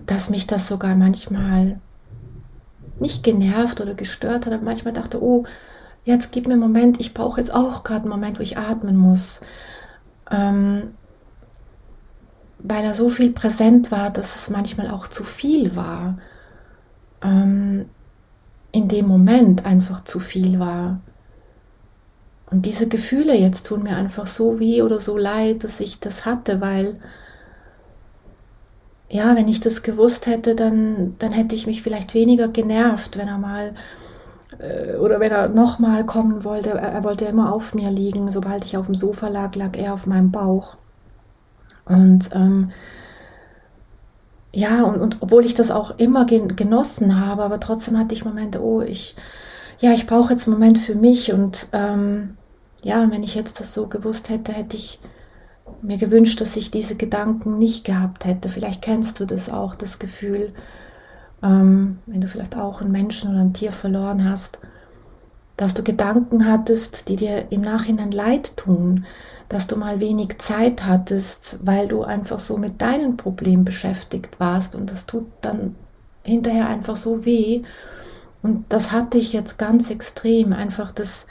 dass 0.06 0.30
mich 0.30 0.46
das 0.46 0.68
sogar 0.68 0.94
manchmal 0.94 1.78
nicht 2.98 3.22
genervt 3.22 3.78
oder 3.82 3.92
gestört 3.92 4.46
hat, 4.46 4.54
aber 4.54 4.64
manchmal 4.64 4.94
dachte, 4.94 5.22
oh, 5.22 5.44
jetzt 6.06 6.32
gib 6.32 6.46
mir 6.46 6.54
einen 6.54 6.62
Moment, 6.62 6.98
ich 6.98 7.12
brauche 7.12 7.40
jetzt 7.40 7.52
auch 7.52 7.84
gerade 7.84 8.04
einen 8.04 8.08
Moment, 8.08 8.38
wo 8.38 8.42
ich 8.42 8.56
atmen 8.56 8.96
muss. 8.96 9.42
Ähm, 10.30 10.94
weil 12.58 12.84
er 12.84 12.94
so 12.94 13.10
viel 13.10 13.32
präsent 13.34 13.90
war, 13.90 14.08
dass 14.08 14.34
es 14.34 14.48
manchmal 14.48 14.88
auch 14.88 15.08
zu 15.08 15.24
viel 15.24 15.76
war. 15.76 16.16
Ähm, 17.20 17.84
in 18.72 18.88
dem 18.88 19.06
Moment 19.06 19.66
einfach 19.66 20.04
zu 20.04 20.20
viel 20.20 20.58
war. 20.58 21.00
Und 22.50 22.66
diese 22.66 22.88
Gefühle 22.88 23.36
jetzt 23.36 23.66
tun 23.66 23.82
mir 23.82 23.96
einfach 23.96 24.26
so 24.26 24.58
weh 24.58 24.82
oder 24.82 24.98
so 24.98 25.16
leid, 25.16 25.62
dass 25.64 25.80
ich 25.80 26.00
das 26.00 26.26
hatte, 26.26 26.60
weil 26.60 26.96
ja, 29.08 29.34
wenn 29.36 29.48
ich 29.48 29.60
das 29.60 29.82
gewusst 29.82 30.26
hätte, 30.26 30.54
dann, 30.54 31.16
dann 31.18 31.32
hätte 31.32 31.54
ich 31.54 31.66
mich 31.66 31.82
vielleicht 31.82 32.14
weniger 32.14 32.48
genervt, 32.48 33.18
wenn 33.18 33.28
er 33.28 33.38
mal 33.38 33.74
äh, 34.58 34.96
oder 34.96 35.20
wenn 35.20 35.32
er 35.32 35.48
nochmal 35.48 36.04
kommen 36.06 36.44
wollte, 36.44 36.70
er, 36.70 36.92
er 36.92 37.04
wollte 37.04 37.24
immer 37.24 37.52
auf 37.52 37.74
mir 37.74 37.90
liegen. 37.90 38.30
Sobald 38.30 38.64
ich 38.64 38.76
auf 38.76 38.86
dem 38.86 38.94
Sofa 38.94 39.28
lag, 39.28 39.54
lag 39.56 39.76
er 39.76 39.94
auf 39.94 40.06
meinem 40.06 40.30
Bauch. 40.30 40.76
Und 41.86 42.30
ähm, 42.34 42.72
ja, 44.52 44.82
und, 44.82 45.00
und 45.00 45.18
obwohl 45.20 45.44
ich 45.44 45.54
das 45.54 45.70
auch 45.70 45.98
immer 45.98 46.24
gen 46.24 46.56
genossen 46.56 47.24
habe, 47.24 47.42
aber 47.42 47.60
trotzdem 47.60 47.98
hatte 47.98 48.14
ich 48.14 48.24
Momente, 48.24 48.62
oh, 48.62 48.80
ich, 48.80 49.16
ja, 49.78 49.92
ich 49.92 50.06
brauche 50.06 50.32
jetzt 50.32 50.46
einen 50.46 50.58
Moment 50.58 50.78
für 50.78 50.94
mich. 50.94 51.32
Und 51.32 51.68
ähm, 51.72 52.36
ja, 52.82 53.10
wenn 53.10 53.22
ich 53.22 53.34
jetzt 53.34 53.60
das 53.60 53.74
so 53.74 53.86
gewusst 53.86 54.28
hätte, 54.28 54.52
hätte 54.52 54.76
ich 54.76 55.00
mir 55.82 55.98
gewünscht, 55.98 56.40
dass 56.40 56.56
ich 56.56 56.70
diese 56.70 56.96
Gedanken 56.96 57.58
nicht 57.58 57.84
gehabt 57.84 58.24
hätte. 58.24 58.48
Vielleicht 58.48 58.82
kennst 58.82 59.20
du 59.20 59.24
das 59.24 59.50
auch, 59.50 59.74
das 59.74 59.98
Gefühl, 59.98 60.52
ähm, 61.42 61.98
wenn 62.06 62.20
du 62.20 62.28
vielleicht 62.28 62.56
auch 62.56 62.80
einen 62.80 62.92
Menschen 62.92 63.30
oder 63.30 63.40
ein 63.40 63.54
Tier 63.54 63.72
verloren 63.72 64.28
hast, 64.28 64.60
dass 65.56 65.74
du 65.74 65.82
Gedanken 65.82 66.46
hattest, 66.46 67.08
die 67.08 67.16
dir 67.16 67.50
im 67.50 67.60
Nachhinein 67.60 68.12
leid 68.12 68.56
tun, 68.56 69.04
dass 69.48 69.66
du 69.66 69.76
mal 69.76 70.00
wenig 70.00 70.38
Zeit 70.38 70.86
hattest, 70.86 71.58
weil 71.64 71.88
du 71.88 72.02
einfach 72.02 72.38
so 72.38 72.56
mit 72.56 72.80
deinen 72.80 73.16
Problemen 73.16 73.64
beschäftigt 73.64 74.38
warst 74.38 74.74
und 74.74 74.90
das 74.90 75.06
tut 75.06 75.26
dann 75.40 75.74
hinterher 76.22 76.68
einfach 76.68 76.96
so 76.96 77.24
weh. 77.24 77.62
Und 78.42 78.64
das 78.70 78.92
hatte 78.92 79.18
ich 79.18 79.32
jetzt 79.32 79.58
ganz 79.58 79.90
extrem, 79.90 80.52
einfach 80.52 80.92
das, 80.92 81.26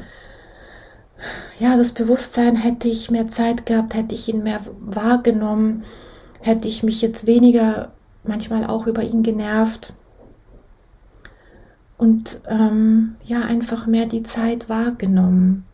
ja, 1.60 1.78
das 1.78 1.92
Bewusstsein, 1.94 2.56
hätte 2.56 2.88
ich 2.88 3.12
mehr 3.12 3.28
Zeit 3.28 3.66
gehabt, 3.66 3.94
hätte 3.94 4.16
ich 4.16 4.30
ihn 4.30 4.44
mehr 4.44 4.62
wahrgenommen, 4.80 5.84
hätte 6.42 6.68
ich 6.68 6.84
mich 6.84 7.02
jetzt 7.02 7.28
weniger 7.28 7.92
manchmal 8.24 8.66
auch 8.66 8.88
über 8.88 9.04
ihn 9.04 9.24
genervt, 9.24 9.94
und 12.00 12.40
ähm, 12.48 13.18
ja, 13.26 13.42
einfach 13.42 13.86
mehr 13.86 14.06
die 14.06 14.24
Zeit 14.24 14.70
wahrgenommen. 14.70 15.66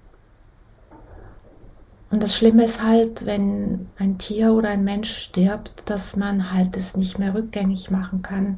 Und 2.09 2.23
das 2.23 2.35
Schlimme 2.35 2.65
ist 2.65 2.83
halt, 2.83 3.27
wenn 3.27 3.89
ein 3.99 4.17
Tier 4.17 4.53
oder 4.53 4.69
ein 4.69 4.83
Mensch 4.83 5.15
stirbt, 5.15 5.83
dass 5.85 6.15
man 6.15 6.51
halt 6.51 6.75
es 6.77 6.97
nicht 6.97 7.19
mehr 7.19 7.35
rückgängig 7.35 7.91
machen 7.91 8.23
kann. 8.23 8.57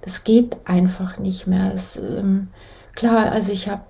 Das 0.00 0.24
geht 0.24 0.56
einfach 0.64 1.18
nicht 1.18 1.46
mehr. 1.46 1.72
Es, 1.72 1.96
ähm, 1.96 2.48
klar, 2.96 3.30
also 3.30 3.52
ich 3.52 3.68
habe 3.68 3.84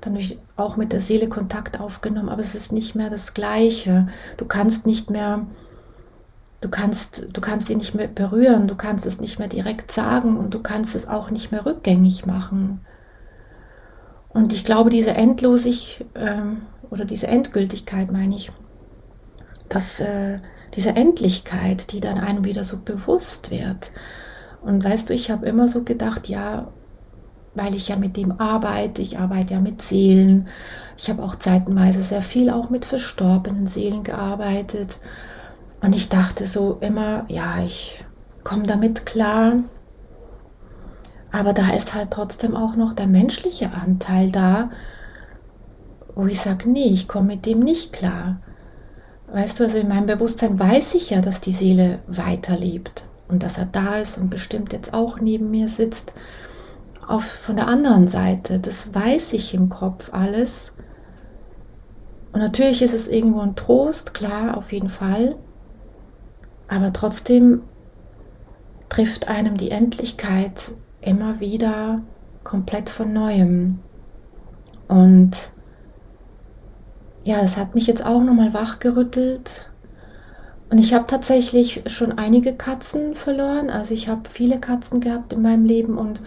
dann 0.00 0.18
auch 0.56 0.76
mit 0.76 0.92
der 0.92 1.00
Seele 1.00 1.28
Kontakt 1.28 1.80
aufgenommen, 1.80 2.28
aber 2.28 2.40
es 2.40 2.54
ist 2.54 2.72
nicht 2.72 2.94
mehr 2.94 3.10
das 3.10 3.34
Gleiche. 3.34 4.08
Du 4.36 4.44
kannst 4.44 4.86
nicht 4.86 5.10
mehr 5.10 5.46
Du 6.60 6.68
kannst, 6.68 7.28
du 7.32 7.40
kannst 7.40 7.70
ihn 7.70 7.78
nicht 7.78 7.94
mehr 7.94 8.08
berühren, 8.08 8.66
du 8.66 8.74
kannst 8.74 9.06
es 9.06 9.20
nicht 9.20 9.38
mehr 9.38 9.46
direkt 9.46 9.92
sagen 9.92 10.36
und 10.36 10.54
du 10.54 10.60
kannst 10.60 10.96
es 10.96 11.06
auch 11.06 11.30
nicht 11.30 11.52
mehr 11.52 11.64
rückgängig 11.64 12.26
machen. 12.26 12.80
Und 14.28 14.52
ich 14.52 14.64
glaube, 14.64 14.90
diese 14.90 15.12
Endlosigkeit 15.12 16.06
ähm, 16.16 16.62
oder 16.90 17.04
diese 17.04 17.28
Endgültigkeit 17.28 18.10
meine 18.10 18.34
ich, 18.34 18.50
dass 19.68 20.00
äh, 20.00 20.40
diese 20.74 20.90
Endlichkeit, 20.90 21.92
die 21.92 22.00
dann 22.00 22.18
einem 22.18 22.44
wieder 22.44 22.64
so 22.64 22.80
bewusst 22.84 23.52
wird. 23.52 23.92
Und 24.60 24.82
weißt 24.82 25.08
du, 25.10 25.14
ich 25.14 25.30
habe 25.30 25.46
immer 25.46 25.68
so 25.68 25.84
gedacht, 25.84 26.28
ja, 26.28 26.72
weil 27.58 27.74
ich 27.74 27.88
ja 27.88 27.96
mit 27.96 28.16
dem 28.16 28.40
arbeite, 28.40 29.02
ich 29.02 29.18
arbeite 29.18 29.54
ja 29.54 29.60
mit 29.60 29.82
Seelen. 29.82 30.48
Ich 30.96 31.10
habe 31.10 31.22
auch 31.22 31.34
zeitenweise 31.34 32.02
sehr 32.02 32.22
viel 32.22 32.50
auch 32.50 32.70
mit 32.70 32.84
verstorbenen 32.84 33.66
Seelen 33.66 34.04
gearbeitet. 34.04 35.00
Und 35.80 35.94
ich 35.94 36.08
dachte 36.08 36.46
so 36.46 36.78
immer, 36.80 37.24
ja, 37.28 37.62
ich 37.62 38.04
komme 38.44 38.66
damit 38.66 39.06
klar. 39.06 39.56
Aber 41.30 41.52
da 41.52 41.70
ist 41.70 41.94
halt 41.94 42.12
trotzdem 42.12 42.56
auch 42.56 42.76
noch 42.76 42.94
der 42.94 43.06
menschliche 43.06 43.72
Anteil 43.72 44.30
da, 44.30 44.70
wo 46.14 46.26
ich 46.26 46.40
sage, 46.40 46.70
nee, 46.70 46.88
ich 46.88 47.06
komme 47.06 47.26
mit 47.26 47.44
dem 47.46 47.60
nicht 47.60 47.92
klar. 47.92 48.40
Weißt 49.30 49.60
du, 49.60 49.64
also 49.64 49.78
in 49.78 49.88
meinem 49.88 50.06
Bewusstsein 50.06 50.58
weiß 50.58 50.94
ich 50.94 51.10
ja, 51.10 51.20
dass 51.20 51.40
die 51.40 51.52
Seele 51.52 51.98
weiterlebt 52.06 53.04
und 53.28 53.42
dass 53.42 53.58
er 53.58 53.66
da 53.66 53.98
ist 53.98 54.16
und 54.16 54.30
bestimmt 54.30 54.72
jetzt 54.72 54.94
auch 54.94 55.20
neben 55.20 55.50
mir 55.50 55.68
sitzt. 55.68 56.14
Auf, 57.08 57.24
von 57.24 57.56
der 57.56 57.68
anderen 57.68 58.06
Seite, 58.06 58.60
das 58.60 58.94
weiß 58.94 59.32
ich 59.32 59.54
im 59.54 59.70
Kopf 59.70 60.12
alles. 60.12 60.74
Und 62.32 62.40
natürlich 62.40 62.82
ist 62.82 62.92
es 62.92 63.08
irgendwo 63.08 63.40
ein 63.40 63.56
Trost, 63.56 64.12
klar, 64.12 64.58
auf 64.58 64.72
jeden 64.72 64.90
Fall. 64.90 65.36
Aber 66.68 66.92
trotzdem 66.92 67.62
trifft 68.90 69.28
einem 69.28 69.56
die 69.56 69.70
Endlichkeit 69.70 70.72
immer 71.00 71.40
wieder 71.40 72.02
komplett 72.44 72.90
von 72.90 73.12
neuem. 73.12 73.78
Und 74.86 75.32
ja, 77.24 77.40
es 77.40 77.56
hat 77.56 77.74
mich 77.74 77.86
jetzt 77.86 78.04
auch 78.04 78.22
nochmal 78.22 78.52
wachgerüttelt. 78.52 79.70
Und 80.70 80.78
ich 80.78 80.92
habe 80.92 81.06
tatsächlich 81.06 81.84
schon 81.86 82.18
einige 82.18 82.54
Katzen 82.54 83.14
verloren. 83.14 83.70
Also 83.70 83.94
ich 83.94 84.08
habe 84.08 84.28
viele 84.28 84.60
Katzen 84.60 85.00
gehabt 85.00 85.32
in 85.32 85.40
meinem 85.40 85.64
Leben 85.64 85.96
und 85.96 86.20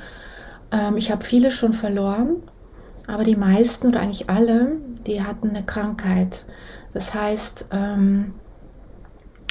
ähm, 0.71 0.97
ich 0.97 1.11
habe 1.11 1.23
viele 1.23 1.51
schon 1.51 1.73
verloren. 1.73 2.37
Aber 3.07 3.23
die 3.23 3.35
meisten 3.35 3.87
oder 3.87 3.99
eigentlich 3.99 4.29
alle, 4.29 4.77
die 5.05 5.23
hatten 5.23 5.49
eine 5.49 5.63
Krankheit. 5.63 6.45
Das 6.93 7.13
heißt, 7.13 7.65
ähm, 7.71 8.33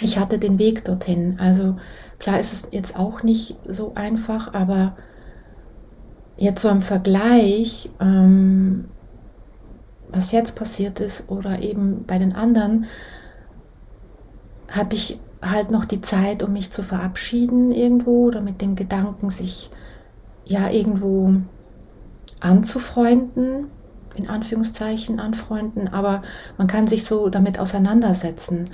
ich 0.00 0.18
hatte 0.18 0.38
den 0.38 0.58
Weg 0.58 0.84
dorthin. 0.84 1.38
Also 1.38 1.76
klar 2.18 2.40
ist 2.40 2.52
es 2.52 2.68
jetzt 2.70 2.96
auch 2.96 3.22
nicht 3.22 3.56
so 3.64 3.92
einfach, 3.94 4.54
aber 4.54 4.96
jetzt 6.36 6.62
so 6.62 6.68
im 6.70 6.80
Vergleich, 6.80 7.90
ähm, 8.00 8.86
was 10.08 10.32
jetzt 10.32 10.56
passiert 10.56 11.00
ist 11.00 11.28
oder 11.28 11.62
eben 11.62 12.04
bei 12.06 12.18
den 12.18 12.32
anderen, 12.34 12.86
hatte 14.68 14.96
ich 14.96 15.20
halt 15.42 15.70
noch 15.70 15.84
die 15.84 16.00
Zeit, 16.00 16.42
um 16.42 16.52
mich 16.52 16.70
zu 16.70 16.82
verabschieden 16.82 17.72
irgendwo 17.72 18.26
oder 18.26 18.40
mit 18.40 18.60
dem 18.60 18.76
Gedanken, 18.76 19.30
sich 19.30 19.70
ja 20.50 20.68
irgendwo 20.68 21.34
anzufreunden, 22.40 23.68
in 24.16 24.28
Anführungszeichen 24.28 25.20
anfreunden, 25.20 25.88
aber 25.88 26.22
man 26.58 26.66
kann 26.66 26.88
sich 26.88 27.04
so 27.04 27.28
damit 27.28 27.60
auseinandersetzen. 27.60 28.70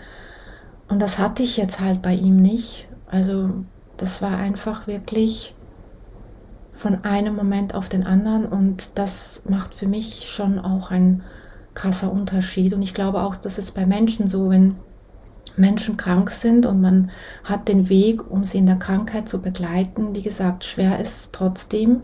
Und 0.89 1.03
das 1.03 1.19
hatte 1.19 1.43
ich 1.43 1.57
jetzt 1.57 1.81
halt 1.81 2.01
bei 2.01 2.15
ihm 2.15 2.41
nicht. 2.41 2.89
Also 3.09 3.51
das 3.99 4.23
war 4.23 4.39
einfach 4.39 4.87
wirklich 4.87 5.55
von 6.73 7.05
einem 7.05 7.37
Moment 7.37 7.75
auf 7.75 7.89
den 7.89 8.07
anderen 8.07 8.47
und 8.47 8.99
das 8.99 9.43
macht 9.49 9.75
für 9.75 9.87
mich 9.87 10.31
schon 10.31 10.59
auch 10.59 10.91
ein 10.91 11.23
krasser 11.75 12.11
Unterschied. 12.11 12.73
Und 12.73 12.81
ich 12.81 12.95
glaube 12.95 13.21
auch, 13.21 13.37
dass 13.37 13.59
es 13.59 13.71
bei 13.71 13.85
Menschen 13.85 14.27
so, 14.29 14.49
wenn 14.49 14.77
Menschen 15.57 15.97
krank 15.97 16.31
sind 16.31 16.67
und 16.67 16.81
man 16.81 17.11
hat 17.45 17.69
den 17.69 17.89
Weg, 17.89 18.31
um 18.31 18.45
sie 18.45 18.59
in 18.59 18.67
der 18.67 18.77
Krankheit 18.77 19.29
zu 19.29 19.41
begleiten. 19.41 20.15
Wie 20.15 20.23
gesagt, 20.23 20.65
schwer 20.65 21.01
ist 21.01 21.17
es 21.17 21.31
trotzdem, 21.33 22.03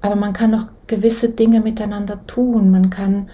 aber 0.00 0.16
man 0.16 0.32
kann 0.32 0.50
noch 0.50 0.66
gewisse 0.86 1.30
Dinge 1.30 1.60
miteinander 1.60 2.26
tun. 2.26 2.70
Man 2.70 2.90
kann, 2.90 3.30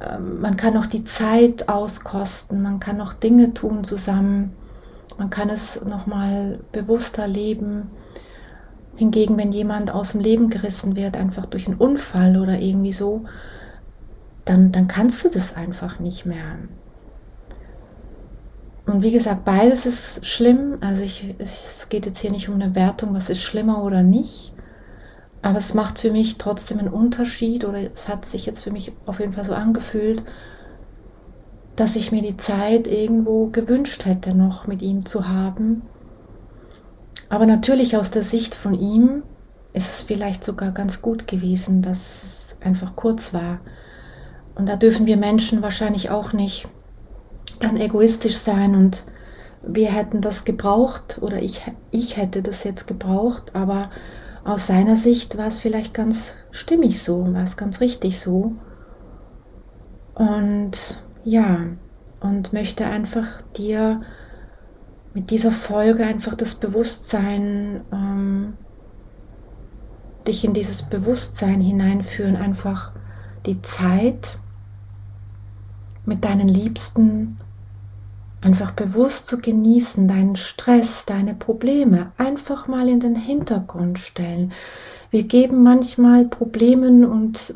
ähm, 0.00 0.40
man 0.40 0.56
kann 0.56 0.74
noch 0.74 0.86
die 0.86 1.04
Zeit 1.04 1.68
auskosten. 1.68 2.62
Man 2.62 2.80
kann 2.80 2.96
noch 2.96 3.12
Dinge 3.12 3.54
tun 3.54 3.84
zusammen. 3.84 4.52
Man 5.18 5.30
kann 5.30 5.50
es 5.50 5.84
noch 5.84 6.06
mal 6.06 6.60
bewusster 6.72 7.28
leben. 7.28 7.90
Hingegen, 8.96 9.36
wenn 9.36 9.52
jemand 9.52 9.90
aus 9.90 10.12
dem 10.12 10.20
Leben 10.20 10.50
gerissen 10.50 10.96
wird, 10.96 11.16
einfach 11.16 11.46
durch 11.46 11.66
einen 11.66 11.76
Unfall 11.76 12.38
oder 12.38 12.58
irgendwie 12.58 12.92
so, 12.92 13.24
dann, 14.44 14.72
dann 14.72 14.88
kannst 14.88 15.24
du 15.24 15.28
das 15.28 15.56
einfach 15.56 15.98
nicht 15.98 16.26
mehr. 16.26 16.56
Und 18.86 19.02
wie 19.02 19.12
gesagt, 19.12 19.44
beides 19.44 19.86
ist 19.86 20.26
schlimm. 20.26 20.78
Also 20.80 21.02
ich, 21.02 21.34
es 21.38 21.86
geht 21.88 22.06
jetzt 22.06 22.18
hier 22.18 22.30
nicht 22.30 22.48
um 22.48 22.56
eine 22.56 22.74
Wertung, 22.74 23.14
was 23.14 23.30
ist 23.30 23.40
schlimmer 23.40 23.84
oder 23.84 24.02
nicht. 24.02 24.52
Aber 25.40 25.58
es 25.58 25.74
macht 25.74 25.98
für 25.98 26.10
mich 26.10 26.38
trotzdem 26.38 26.78
einen 26.78 26.88
Unterschied 26.88 27.64
oder 27.64 27.78
es 27.92 28.08
hat 28.08 28.24
sich 28.24 28.46
jetzt 28.46 28.62
für 28.62 28.70
mich 28.70 28.92
auf 29.06 29.20
jeden 29.20 29.32
Fall 29.32 29.44
so 29.44 29.54
angefühlt, 29.54 30.22
dass 31.76 31.96
ich 31.96 32.12
mir 32.12 32.22
die 32.22 32.36
Zeit 32.36 32.86
irgendwo 32.86 33.46
gewünscht 33.46 34.04
hätte, 34.04 34.36
noch 34.36 34.66
mit 34.66 34.82
ihm 34.82 35.04
zu 35.04 35.28
haben. 35.28 35.82
Aber 37.28 37.46
natürlich 37.46 37.96
aus 37.96 38.10
der 38.10 38.22
Sicht 38.22 38.54
von 38.54 38.74
ihm 38.74 39.22
ist 39.72 39.88
es 39.88 40.00
vielleicht 40.02 40.44
sogar 40.44 40.70
ganz 40.70 41.02
gut 41.02 41.26
gewesen, 41.26 41.82
dass 41.82 42.22
es 42.22 42.58
einfach 42.60 42.94
kurz 42.94 43.32
war. 43.32 43.60
Und 44.54 44.68
da 44.68 44.76
dürfen 44.76 45.06
wir 45.06 45.16
Menschen 45.16 45.62
wahrscheinlich 45.62 46.10
auch 46.10 46.32
nicht 46.32 46.68
dann 47.60 47.76
egoistisch 47.76 48.36
sein 48.36 48.74
und 48.74 49.06
wir 49.62 49.92
hätten 49.92 50.20
das 50.20 50.44
gebraucht 50.44 51.18
oder 51.22 51.40
ich, 51.40 51.62
ich 51.90 52.16
hätte 52.16 52.42
das 52.42 52.64
jetzt 52.64 52.86
gebraucht, 52.86 53.54
aber 53.54 53.90
aus 54.44 54.66
seiner 54.66 54.96
Sicht 54.96 55.38
war 55.38 55.46
es 55.46 55.60
vielleicht 55.60 55.94
ganz 55.94 56.36
stimmig 56.50 57.02
so, 57.02 57.32
war 57.32 57.44
es 57.44 57.56
ganz 57.56 57.80
richtig 57.80 58.18
so. 58.18 58.52
Und 60.14 61.00
ja, 61.24 61.66
und 62.20 62.52
möchte 62.52 62.86
einfach 62.86 63.42
dir 63.56 64.02
mit 65.14 65.30
dieser 65.30 65.52
Folge 65.52 66.04
einfach 66.04 66.34
das 66.34 66.56
Bewusstsein, 66.56 67.82
ähm, 67.92 68.54
dich 70.26 70.44
in 70.44 70.54
dieses 70.54 70.82
Bewusstsein 70.82 71.60
hineinführen, 71.60 72.36
einfach 72.36 72.92
die 73.46 73.60
Zeit 73.62 74.38
mit 76.04 76.24
deinen 76.24 76.48
Liebsten 76.48 77.38
einfach 78.40 78.72
bewusst 78.72 79.28
zu 79.28 79.38
genießen, 79.38 80.08
deinen 80.08 80.36
Stress, 80.36 81.06
deine 81.06 81.34
Probleme 81.34 82.10
einfach 82.18 82.66
mal 82.66 82.88
in 82.88 83.00
den 83.00 83.14
Hintergrund 83.14 83.98
stellen. 83.98 84.52
Wir 85.10 85.22
geben 85.24 85.62
manchmal 85.62 86.24
Problemen 86.24 87.04
und 87.04 87.54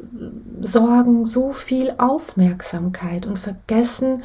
Sorgen 0.61 1.27
so 1.27 1.53
viel 1.53 1.95
Aufmerksamkeit 1.99 3.27
und 3.27 3.39
vergessen 3.39 4.23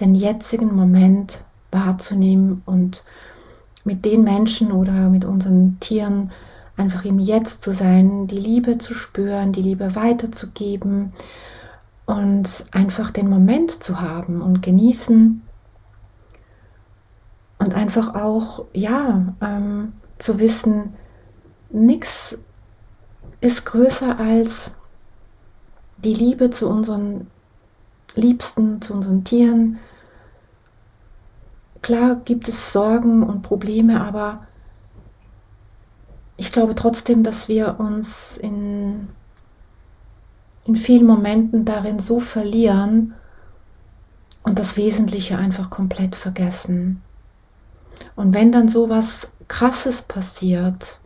den 0.00 0.14
jetzigen 0.14 0.74
Moment 0.74 1.42
wahrzunehmen 1.70 2.62
und 2.66 3.04
mit 3.84 4.04
den 4.04 4.24
Menschen 4.24 4.72
oder 4.72 5.08
mit 5.08 5.24
unseren 5.24 5.78
Tieren 5.78 6.32
einfach 6.76 7.04
im 7.04 7.18
Jetzt 7.18 7.62
zu 7.62 7.72
sein, 7.72 8.26
die 8.26 8.38
Liebe 8.38 8.78
zu 8.78 8.94
spüren, 8.94 9.52
die 9.52 9.62
Liebe 9.62 9.94
weiterzugeben 9.94 11.12
und 12.10 12.64
einfach 12.72 13.12
den 13.12 13.28
Moment 13.28 13.70
zu 13.70 14.00
haben 14.00 14.42
und 14.42 14.62
genießen 14.62 15.42
und 17.58 17.74
einfach 17.74 18.16
auch, 18.16 18.64
ja, 18.72 19.34
ähm, 19.40 19.92
zu 20.18 20.40
wissen, 20.40 20.94
nichts 21.70 22.38
ist 23.40 23.64
größer 23.64 24.18
als 24.18 24.74
die 25.98 26.14
Liebe 26.14 26.50
zu 26.50 26.68
unseren 26.68 27.28
Liebsten, 28.16 28.82
zu 28.82 28.94
unseren 28.94 29.22
Tieren. 29.22 29.78
Klar 31.80 32.16
gibt 32.24 32.48
es 32.48 32.72
Sorgen 32.72 33.22
und 33.22 33.42
Probleme, 33.42 34.00
aber 34.00 34.46
ich 36.36 36.50
glaube 36.50 36.74
trotzdem, 36.74 37.22
dass 37.22 37.46
wir 37.48 37.78
uns 37.78 38.36
in, 38.36 39.10
in 40.64 40.76
vielen 40.76 41.06
Momenten 41.06 41.64
darin 41.64 41.98
so 41.98 42.18
verlieren 42.18 43.14
und 44.42 44.58
das 44.58 44.76
Wesentliche 44.76 45.38
einfach 45.38 45.70
komplett 45.70 46.16
vergessen. 46.16 47.02
Und 48.16 48.34
wenn 48.34 48.52
dann 48.52 48.68
so 48.68 48.88
was 48.88 49.32
Krasses 49.48 50.02
passiert, 50.02 50.98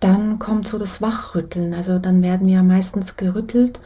dann 0.00 0.38
kommt 0.38 0.68
so 0.68 0.78
das 0.78 1.00
Wachrütteln. 1.00 1.74
Also 1.74 1.98
dann 1.98 2.22
werden 2.22 2.46
wir 2.46 2.62
meistens 2.62 3.16
gerüttelt 3.16 3.80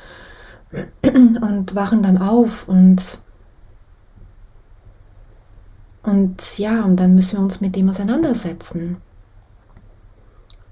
und 1.02 1.74
wachen 1.74 2.02
dann 2.02 2.18
auf 2.18 2.68
und 2.68 3.20
und 6.02 6.56
ja, 6.58 6.84
und 6.84 6.96
dann 6.96 7.14
müssen 7.14 7.36
wir 7.36 7.42
uns 7.42 7.60
mit 7.60 7.76
dem 7.76 7.90
auseinandersetzen. 7.90 8.96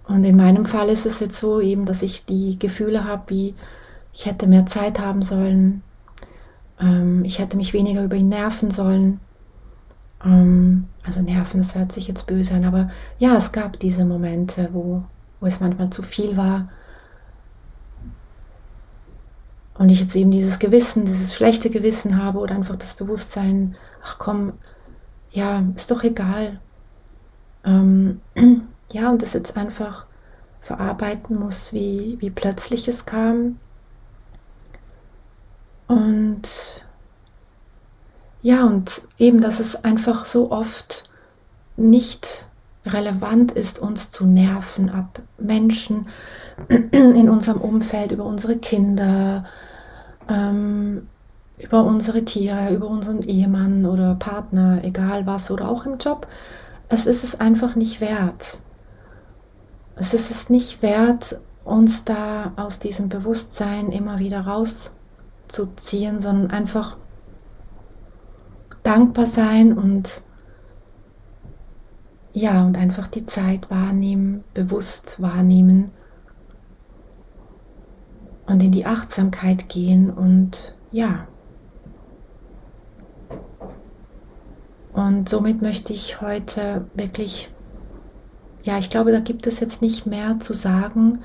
Und 0.09 0.25
in 0.25 0.37
meinem 0.37 0.65
Fall 0.65 0.89
ist 0.89 1.05
es 1.05 1.21
jetzt 1.21 1.39
so 1.39 1.61
eben, 1.61 1.85
dass 1.85 2.03
ich 2.03 2.25
die 2.25 2.59
Gefühle 2.59 3.05
habe, 3.05 3.25
wie 3.29 3.55
ich 4.17 4.25
hätte 4.25 4.47
mehr 4.47 4.65
Zeit 4.65 4.99
haben 4.99 5.21
sollen, 5.21 5.83
ähm, 6.81 7.23
ich 7.27 7.39
hätte 7.39 7.59
mich 7.59 7.75
weniger 7.75 8.03
über 8.03 8.17
ihn 8.17 8.31
nerven 8.31 8.71
sollen, 8.71 9.21
ähm, 10.25 10.87
also 11.05 11.21
Nerven, 11.21 11.59
das 11.59 11.75
hört 11.75 11.93
sich 11.93 12.09
jetzt 12.09 12.27
böse 12.27 12.55
an, 12.55 12.65
aber 12.65 12.91
ja, 13.19 13.37
es 13.37 13.53
gab 13.53 13.79
diese 13.79 14.07
Momente, 14.07 14.71
wo, 14.73 15.05
wo 15.41 15.47
es 15.47 15.61
manchmal 15.61 15.91
zu 15.91 16.03
viel 16.03 16.39
war. 16.39 16.71
Und 19.75 19.91
ich 19.91 20.01
jetzt 20.01 20.17
eben 20.17 20.31
dieses 20.31 20.59
Gewissen, 20.59 21.05
dieses 21.05 21.35
schlechte 21.35 21.69
Gewissen 21.69 22.23
habe 22.23 22.39
oder 22.39 22.55
einfach 22.55 22.77
das 22.77 22.95
Bewusstsein, 22.95 23.77
ach 24.03 24.17
komm, 24.19 24.55
ja, 25.31 25.63
ist 25.75 25.91
doch 25.91 26.03
egal. 26.03 26.61
Ähm, 27.67 28.23
ja, 28.91 29.11
und 29.11 29.21
das 29.21 29.35
jetzt 29.35 29.59
einfach 29.59 30.07
verarbeiten 30.63 31.39
muss, 31.39 31.75
wie, 31.75 32.17
wie 32.21 32.31
plötzlich 32.31 32.89
es 32.89 33.05
kam. 33.05 33.59
Und 35.87 36.43
ja, 38.43 38.65
und 38.65 39.03
eben, 39.19 39.41
dass 39.41 39.61
es 39.61 39.85
einfach 39.85 40.25
so 40.25 40.51
oft 40.51 41.09
nicht 41.77 42.47
relevant 42.85 43.53
ist, 43.53 43.79
uns 43.79 44.11
zu 44.11 44.27
nerven 44.27 44.89
ab 44.91 45.21
Menschen 45.39 46.09
in 46.69 47.29
unserem 47.29 47.61
Umfeld, 47.61 48.13
über 48.13 48.25
unsere 48.25 48.57
Kinder, 48.57 49.45
ähm, 50.29 51.09
über 51.59 51.85
unsere 51.85 52.25
Tiere, 52.25 52.75
über 52.75 52.87
unseren 52.87 53.23
Ehemann 53.23 53.87
oder 53.87 54.15
Partner, 54.15 54.81
egal 54.85 55.27
was, 55.27 55.51
oder 55.51 55.69
auch 55.69 55.87
im 55.87 55.99
Job. 55.99 56.27
Es 56.89 57.07
ist 57.07 57.25
es 57.25 57.41
einfach 57.41 57.75
nicht 57.75 58.01
wert. 58.01 58.59
Es 59.97 60.15
ist 60.15 60.31
es 60.31 60.51
nicht 60.51 60.83
wert, 60.83 61.41
uns 61.65 62.05
da 62.05 62.53
aus 62.57 62.79
diesem 62.79 63.09
Bewusstsein 63.09 63.91
immer 63.91 64.19
wieder 64.19 64.47
rauszuziehen, 65.47 66.19
sondern 66.21 66.51
einfach 66.51 66.97
dankbar 68.83 69.27
sein 69.27 69.77
und 69.77 70.23
ja, 72.33 72.65
und 72.67 72.77
einfach 72.77 73.09
die 73.09 73.25
Zeit 73.25 73.71
wahrnehmen, 73.71 74.45
bewusst 74.53 75.23
wahrnehmen 75.23 75.91
und 78.47 78.63
in 78.63 78.73
die 78.73 78.85
Achtsamkeit 78.85 79.69
gehen 79.69 80.11
und 80.11 80.77
ja. 80.93 81.27
Und 84.93 85.29
somit 85.29 85.63
möchte 85.63 85.93
ich 85.93 86.21
heute 86.21 86.87
wirklich, 86.95 87.51
ja, 88.63 88.79
ich 88.79 88.91
glaube, 88.91 89.13
da 89.13 89.21
gibt 89.21 89.47
es 89.47 89.61
jetzt 89.61 89.83
nicht 89.83 90.07
mehr 90.07 90.39
zu 90.39 90.53
sagen. 90.55 91.21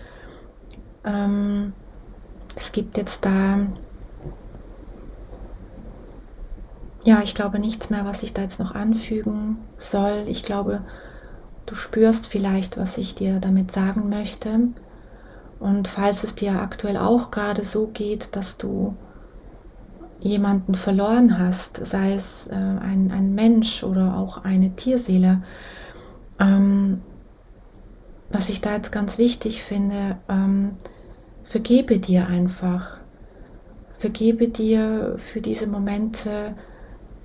Ähm, 1.05 1.73
es 2.55 2.71
gibt 2.71 2.97
jetzt 2.97 3.25
da, 3.25 3.59
ja, 7.03 7.21
ich 7.23 7.33
glaube 7.33 7.59
nichts 7.59 7.89
mehr, 7.89 8.05
was 8.05 8.23
ich 8.23 8.33
da 8.33 8.41
jetzt 8.41 8.59
noch 8.59 8.75
anfügen 8.75 9.57
soll. 9.77 10.25
Ich 10.27 10.43
glaube, 10.43 10.81
du 11.65 11.75
spürst 11.75 12.27
vielleicht, 12.27 12.77
was 12.77 12.97
ich 12.97 13.15
dir 13.15 13.39
damit 13.39 13.71
sagen 13.71 14.09
möchte. 14.09 14.69
Und 15.59 15.87
falls 15.87 16.23
es 16.23 16.35
dir 16.35 16.61
aktuell 16.61 16.97
auch 16.97 17.31
gerade 17.31 17.63
so 17.63 17.87
geht, 17.87 18.35
dass 18.35 18.57
du 18.57 18.95
jemanden 20.19 20.75
verloren 20.75 21.39
hast, 21.39 21.85
sei 21.85 22.13
es 22.13 22.47
äh, 22.47 22.53
ein, 22.53 23.11
ein 23.11 23.33
Mensch 23.33 23.83
oder 23.83 24.17
auch 24.17 24.43
eine 24.43 24.75
Tierseele, 24.75 25.41
ähm, 26.39 27.01
was 28.29 28.49
ich 28.49 28.61
da 28.61 28.73
jetzt 28.73 28.91
ganz 28.91 29.17
wichtig 29.17 29.63
finde, 29.63 30.17
ähm, 30.29 30.71
vergebe 31.43 31.99
dir 31.99 32.27
einfach. 32.27 32.99
Vergebe 33.97 34.47
dir 34.47 35.15
für 35.17 35.41
diese 35.41 35.67
Momente, 35.67 36.55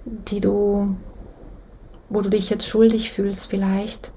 die 0.07 0.40
du, 0.40 0.97
wo 2.09 2.21
du 2.21 2.31
dich 2.31 2.49
jetzt 2.49 2.66
schuldig 2.66 3.12
fühlst 3.12 3.47
vielleicht 3.47 4.12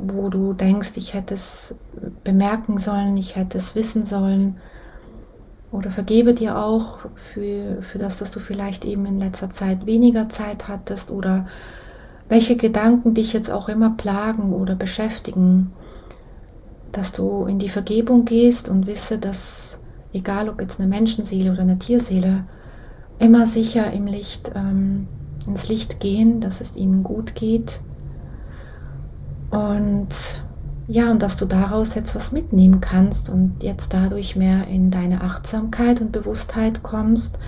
wo 0.00 0.28
du 0.28 0.52
denkst, 0.52 0.92
ich 0.94 1.12
hätte 1.12 1.34
es 1.34 1.74
bemerken 2.22 2.78
sollen, 2.78 3.16
ich 3.16 3.34
hätte 3.34 3.58
es 3.58 3.74
wissen 3.74 4.06
sollen. 4.06 4.58
Oder 5.72 5.90
vergebe 5.90 6.34
dir 6.34 6.56
auch 6.56 7.00
für, 7.16 7.82
für 7.82 7.98
das, 7.98 8.18
dass 8.18 8.30
du 8.30 8.38
vielleicht 8.38 8.84
eben 8.84 9.04
in 9.06 9.18
letzter 9.18 9.50
Zeit 9.50 9.86
weniger 9.86 10.28
Zeit 10.28 10.68
hattest 10.68 11.10
oder 11.10 11.48
welche 12.28 12.56
Gedanken 12.56 13.12
dich 13.14 13.32
jetzt 13.32 13.50
auch 13.50 13.68
immer 13.68 13.90
plagen 13.90 14.52
oder 14.52 14.76
beschäftigen, 14.76 15.72
dass 16.92 17.12
du 17.12 17.46
in 17.46 17.58
die 17.58 17.68
Vergebung 17.68 18.24
gehst 18.24 18.68
und 18.68 18.86
wisse, 18.86 19.18
dass 19.18 19.80
egal 20.12 20.48
ob 20.48 20.60
jetzt 20.60 20.78
eine 20.78 20.88
Menschenseele 20.88 21.50
oder 21.50 21.62
eine 21.62 21.78
Tierseele, 21.78 22.44
immer 23.18 23.46
sicher 23.46 23.92
im 23.92 24.06
Licht, 24.06 24.52
ähm, 24.54 25.08
ins 25.46 25.68
Licht 25.68 26.00
gehen, 26.00 26.40
dass 26.40 26.60
es 26.60 26.76
ihnen 26.76 27.02
gut 27.02 27.34
geht 27.34 27.80
und 29.50 30.08
ja, 30.90 31.10
und 31.10 31.22
dass 31.22 31.36
du 31.36 31.44
daraus 31.44 31.94
jetzt 31.94 32.14
was 32.14 32.32
mitnehmen 32.32 32.80
kannst 32.80 33.28
und 33.28 33.62
jetzt 33.62 33.92
dadurch 33.92 34.36
mehr 34.36 34.68
in 34.68 34.90
deine 34.90 35.20
Achtsamkeit 35.20 36.00
und 36.00 36.12
Bewusstheit 36.12 36.82
kommst, 36.82 37.38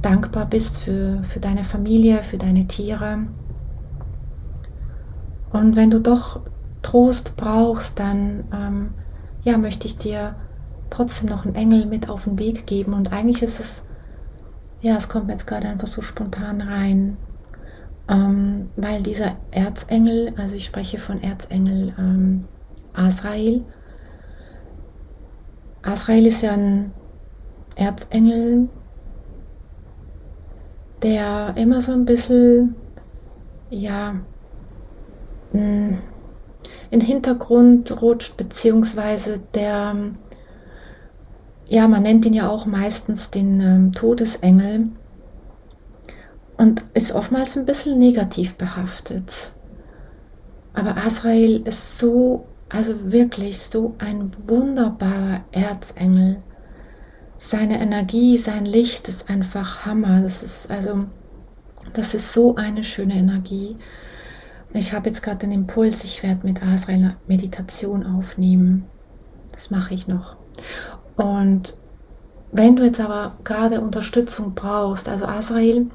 dankbar 0.00 0.46
bist 0.46 0.80
für, 0.80 1.22
für 1.28 1.38
deine 1.38 1.64
Familie, 1.64 2.22
für 2.22 2.38
deine 2.38 2.66
Tiere. 2.66 3.26
Und 5.52 5.76
wenn 5.76 5.90
du 5.90 6.00
doch 6.00 6.40
Trost 6.80 7.36
brauchst, 7.36 7.98
dann 7.98 8.44
ähm, 8.54 8.90
ja, 9.44 9.58
möchte 9.58 9.86
ich 9.86 9.98
dir 9.98 10.34
trotzdem 10.88 11.28
noch 11.28 11.44
einen 11.44 11.54
Engel 11.54 11.84
mit 11.84 12.08
auf 12.08 12.24
den 12.24 12.38
Weg 12.38 12.66
geben. 12.66 12.94
Und 12.94 13.12
eigentlich 13.12 13.42
ist 13.42 13.60
es, 13.60 13.86
ja, 14.82 14.96
es 14.96 15.08
kommt 15.08 15.30
jetzt 15.30 15.46
gerade 15.46 15.68
einfach 15.68 15.86
so 15.86 16.02
spontan 16.02 16.60
rein 16.60 17.16
ähm, 18.08 18.70
weil 18.76 19.02
dieser 19.02 19.36
Erzengel, 19.50 20.34
also 20.36 20.56
ich 20.56 20.66
spreche 20.66 20.98
von 20.98 21.22
Erzengel 21.22 21.94
ähm, 21.98 22.44
Asrael, 22.92 23.64
Asrael 25.82 26.26
ist 26.26 26.42
ja 26.42 26.52
ein 26.52 26.92
Erzengel, 27.76 28.68
der 31.02 31.54
immer 31.56 31.80
so 31.80 31.92
ein 31.92 32.04
bisschen, 32.04 32.76
ja, 33.70 34.14
in 35.52 35.98
den 36.90 37.00
Hintergrund 37.00 38.00
rutscht, 38.00 38.36
beziehungsweise 38.36 39.40
der, 39.54 39.96
ja, 41.72 41.88
man 41.88 42.02
nennt 42.02 42.26
ihn 42.26 42.34
ja 42.34 42.50
auch 42.50 42.66
meistens 42.66 43.30
den 43.30 43.58
ähm, 43.62 43.92
Todesengel 43.92 44.88
und 46.58 46.84
ist 46.92 47.12
oftmals 47.12 47.56
ein 47.56 47.64
bisschen 47.64 47.98
negativ 47.98 48.56
behaftet. 48.56 49.52
Aber 50.74 50.98
Azrael 50.98 51.62
ist 51.66 51.98
so, 51.98 52.46
also 52.68 53.10
wirklich 53.10 53.58
so 53.58 53.94
ein 53.96 54.32
wunderbarer 54.46 55.40
Erzengel. 55.50 56.42
Seine 57.38 57.80
Energie, 57.80 58.36
sein 58.36 58.66
Licht 58.66 59.08
ist 59.08 59.30
einfach 59.30 59.86
Hammer. 59.86 60.20
Das 60.20 60.42
ist 60.42 60.70
also, 60.70 61.06
das 61.94 62.12
ist 62.12 62.34
so 62.34 62.54
eine 62.56 62.84
schöne 62.84 63.14
Energie. 63.14 63.78
Und 64.70 64.78
ich 64.78 64.92
habe 64.92 65.08
jetzt 65.08 65.22
gerade 65.22 65.38
den 65.38 65.52
Impuls, 65.52 66.04
ich 66.04 66.22
werde 66.22 66.46
mit 66.46 66.62
Azrael 66.62 67.16
Meditation 67.26 68.04
aufnehmen. 68.04 68.84
Das 69.52 69.70
mache 69.70 69.94
ich 69.94 70.06
noch. 70.06 70.36
Und 71.16 71.76
wenn 72.52 72.76
du 72.76 72.84
jetzt 72.84 73.00
aber 73.00 73.32
gerade 73.44 73.80
Unterstützung 73.80 74.54
brauchst, 74.54 75.08
also 75.08 75.26
Azrael 75.26 75.86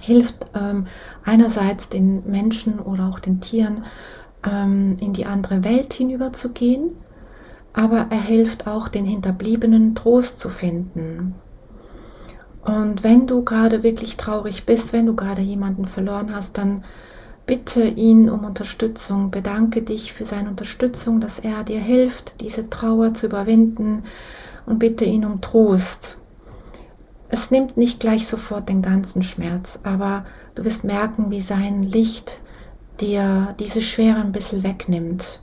hilft 0.00 0.46
ähm, 0.54 0.86
einerseits 1.24 1.88
den 1.88 2.28
Menschen 2.28 2.78
oder 2.78 3.08
auch 3.08 3.20
den 3.20 3.40
Tieren 3.40 3.84
ähm, 4.48 4.96
in 5.00 5.12
die 5.12 5.26
andere 5.26 5.64
Welt 5.64 5.92
hinüberzugehen, 5.92 6.96
aber 7.72 8.06
er 8.10 8.20
hilft 8.20 8.66
auch 8.66 8.88
den 8.88 9.06
Hinterbliebenen 9.06 9.94
Trost 9.94 10.38
zu 10.38 10.48
finden. 10.48 11.34
Und 12.64 13.02
wenn 13.02 13.26
du 13.26 13.42
gerade 13.42 13.82
wirklich 13.82 14.16
traurig 14.16 14.66
bist, 14.66 14.92
wenn 14.92 15.06
du 15.06 15.16
gerade 15.16 15.42
jemanden 15.42 15.86
verloren 15.86 16.34
hast, 16.34 16.58
dann 16.58 16.84
bitte 17.46 17.82
ihn 17.82 18.30
um 18.30 18.44
Unterstützung, 18.44 19.30
bedanke 19.30 19.82
dich 19.82 20.12
für 20.12 20.24
seine 20.24 20.50
Unterstützung, 20.50 21.20
dass 21.20 21.38
er 21.38 21.64
dir 21.64 21.80
hilft, 21.80 22.40
diese 22.40 22.70
Trauer 22.70 23.14
zu 23.14 23.26
überwinden 23.26 24.04
und 24.66 24.78
bitte 24.78 25.04
ihn 25.04 25.24
um 25.24 25.40
Trost. 25.40 26.18
Es 27.28 27.50
nimmt 27.50 27.76
nicht 27.76 27.98
gleich 27.98 28.26
sofort 28.26 28.68
den 28.68 28.82
ganzen 28.82 29.22
Schmerz, 29.22 29.80
aber 29.82 30.26
du 30.54 30.64
wirst 30.64 30.84
merken, 30.84 31.30
wie 31.30 31.40
sein 31.40 31.82
Licht 31.82 32.40
dir 33.00 33.54
diese 33.58 33.80
Schwere 33.80 34.20
ein 34.20 34.32
bisschen 34.32 34.62
wegnimmt. 34.62 35.40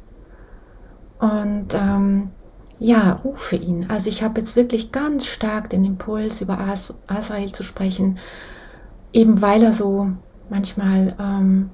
Und 1.19 1.73
ähm, 1.73 2.29
ja, 2.79 3.11
rufe 3.11 3.57
ihn. 3.57 3.87
Also 3.89 4.09
ich 4.09 4.23
habe 4.23 4.39
jetzt 4.39 4.55
wirklich 4.55 4.91
ganz 4.91 5.25
stark 5.25 5.69
den 5.69 5.83
Impuls, 5.83 6.41
über 6.41 6.59
As 6.59 6.93
Asrael 7.07 7.51
zu 7.51 7.63
sprechen, 7.63 8.19
eben 9.11 9.41
weil 9.41 9.63
er 9.63 9.73
so 9.73 10.11
manchmal, 10.49 11.15
ähm, 11.19 11.71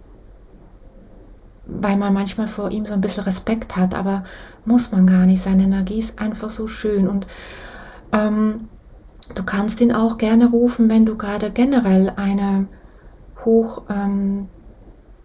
weil 1.67 1.97
man 1.97 2.13
manchmal 2.13 2.47
vor 2.47 2.71
ihm 2.71 2.85
so 2.85 2.93
ein 2.93 3.01
bisschen 3.01 3.23
Respekt 3.23 3.75
hat, 3.75 3.93
aber 3.95 4.25
muss 4.65 4.91
man 4.91 5.07
gar 5.07 5.25
nicht. 5.25 5.41
Seine 5.41 5.63
Energie 5.63 5.99
ist 5.99 6.19
einfach 6.19 6.49
so 6.49 6.67
schön 6.67 7.07
und 7.07 7.27
ähm, 8.11 8.67
Du 9.33 9.43
kannst 9.43 9.81
ihn 9.81 9.91
auch 9.91 10.17
gerne 10.17 10.47
rufen, 10.49 10.89
wenn 10.89 11.05
du 11.05 11.17
gerade 11.17 11.49
generell 11.49 12.13
eine 12.15 12.67
hoch 13.43 13.83
ähm, 13.89 14.47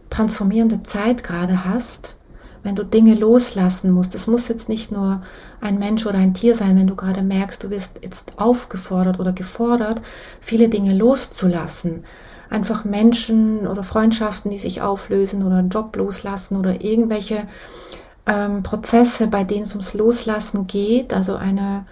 transformierende 0.09 0.83
Zeit 0.83 1.22
gerade 1.22 1.66
hast, 1.66 2.16
wenn 2.62 2.76
du 2.76 2.85
Dinge 2.85 3.14
loslassen 3.14 3.90
musst. 3.90 4.14
Es 4.14 4.26
muss 4.26 4.48
jetzt 4.48 4.70
nicht 4.70 4.90
nur 4.90 5.22
ein 5.61 5.79
Mensch 5.79 6.07
oder 6.07 6.18
ein 6.18 6.33
Tier 6.33 6.55
sein, 6.55 6.79
wenn 6.79 6.87
du 6.87 6.96
gerade 6.96 7.22
merkst, 7.22 7.62
du 7.62 7.70
wirst 7.70 8.00
jetzt 8.03 8.38
aufgefordert 8.38 9.20
oder 9.20 9.33
gefordert, 9.33 10.00
viele 10.40 10.70
Dinge 10.70 10.94
loszulassen. 10.94 12.05
Einfach 12.51 12.85
Menschen 12.85 13.67
oder 13.67 13.83
Freundschaften, 13.83 14.51
die 14.51 14.59
sich 14.59 14.83
auflösen 14.83 15.47
oder 15.47 15.61
Job 15.61 15.97
loslassen 15.97 16.57
oder 16.57 16.83
irgendwelche 16.83 17.45
ähm, 18.27 18.63
Prozesse, 18.63 19.29
bei 19.29 19.45
denen 19.45 19.63
es 19.63 19.73
ums 19.73 19.95
Loslassen 19.95 20.67
geht, 20.67 21.15
also 21.15 21.37
eine 21.37 21.87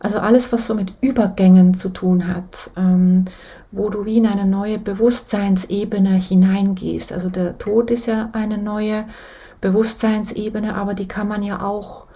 also 0.00 0.18
alles, 0.20 0.52
was 0.52 0.66
so 0.66 0.74
mit 0.74 0.94
Übergängen 1.00 1.74
zu 1.74 1.88
tun 1.88 2.28
hat, 2.28 2.70
ähm, 2.76 3.24
wo 3.72 3.90
du 3.90 4.04
wie 4.04 4.18
in 4.18 4.26
eine 4.26 4.46
neue 4.46 4.78
Bewusstseinsebene 4.78 6.14
hineingehst. 6.14 7.12
Also 7.12 7.28
der 7.28 7.58
Tod 7.58 7.90
ist 7.90 8.06
ja 8.06 8.30
eine 8.32 8.58
neue 8.58 9.04
Bewusstseinsebene, 9.60 10.74
aber 10.74 10.94
die 10.94 11.08
kann 11.08 11.26
man 11.26 11.42
ja 11.42 11.62
auch, 11.62 12.06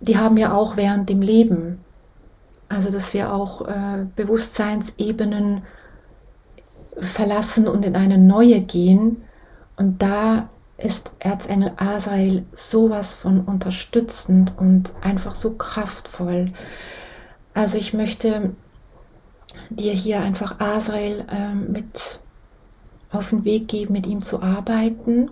die 0.00 0.18
haben 0.18 0.36
wir 0.36 0.54
auch 0.54 0.76
während 0.76 1.08
dem 1.08 1.22
Leben. 1.22 1.80
Also 2.68 2.90
dass 2.90 3.14
wir 3.14 3.32
auch 3.32 3.66
äh, 3.68 4.06
Bewusstseinsebenen 4.16 5.62
verlassen 6.98 7.66
und 7.68 7.84
in 7.84 7.96
eine 7.96 8.18
neue 8.18 8.60
gehen. 8.60 9.22
Und 9.76 10.02
da 10.02 10.48
ist 10.76 11.12
Erzengel 11.18 11.72
Asael 11.76 12.44
sowas 12.52 13.14
von 13.14 13.40
unterstützend 13.40 14.52
und 14.58 14.94
einfach 15.02 15.34
so 15.34 15.54
kraftvoll. 15.54 16.46
Also 17.54 17.78
ich 17.78 17.94
möchte 17.94 18.54
dir 19.70 19.92
hier 19.92 20.20
einfach 20.20 20.58
Asrael 20.60 21.24
äh, 21.30 21.54
mit 21.54 22.20
auf 23.10 23.30
den 23.30 23.44
Weg 23.44 23.68
geben, 23.68 23.92
mit 23.92 24.06
ihm 24.06 24.20
zu 24.20 24.42
arbeiten. 24.42 25.30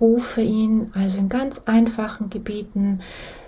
Rufe 0.00 0.42
ihn 0.42 0.90
also 0.94 1.18
in 1.18 1.30
ganz 1.30 1.62
einfachen 1.64 2.28
Gebieten. 2.28 3.00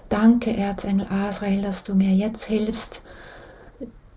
Danke, 0.09 0.57
Erzengel 0.57 1.07
Asrael, 1.11 1.61
dass 1.61 1.85
du 1.85 1.95
mir 1.95 2.15
jetzt 2.15 2.45
hilfst, 2.45 3.03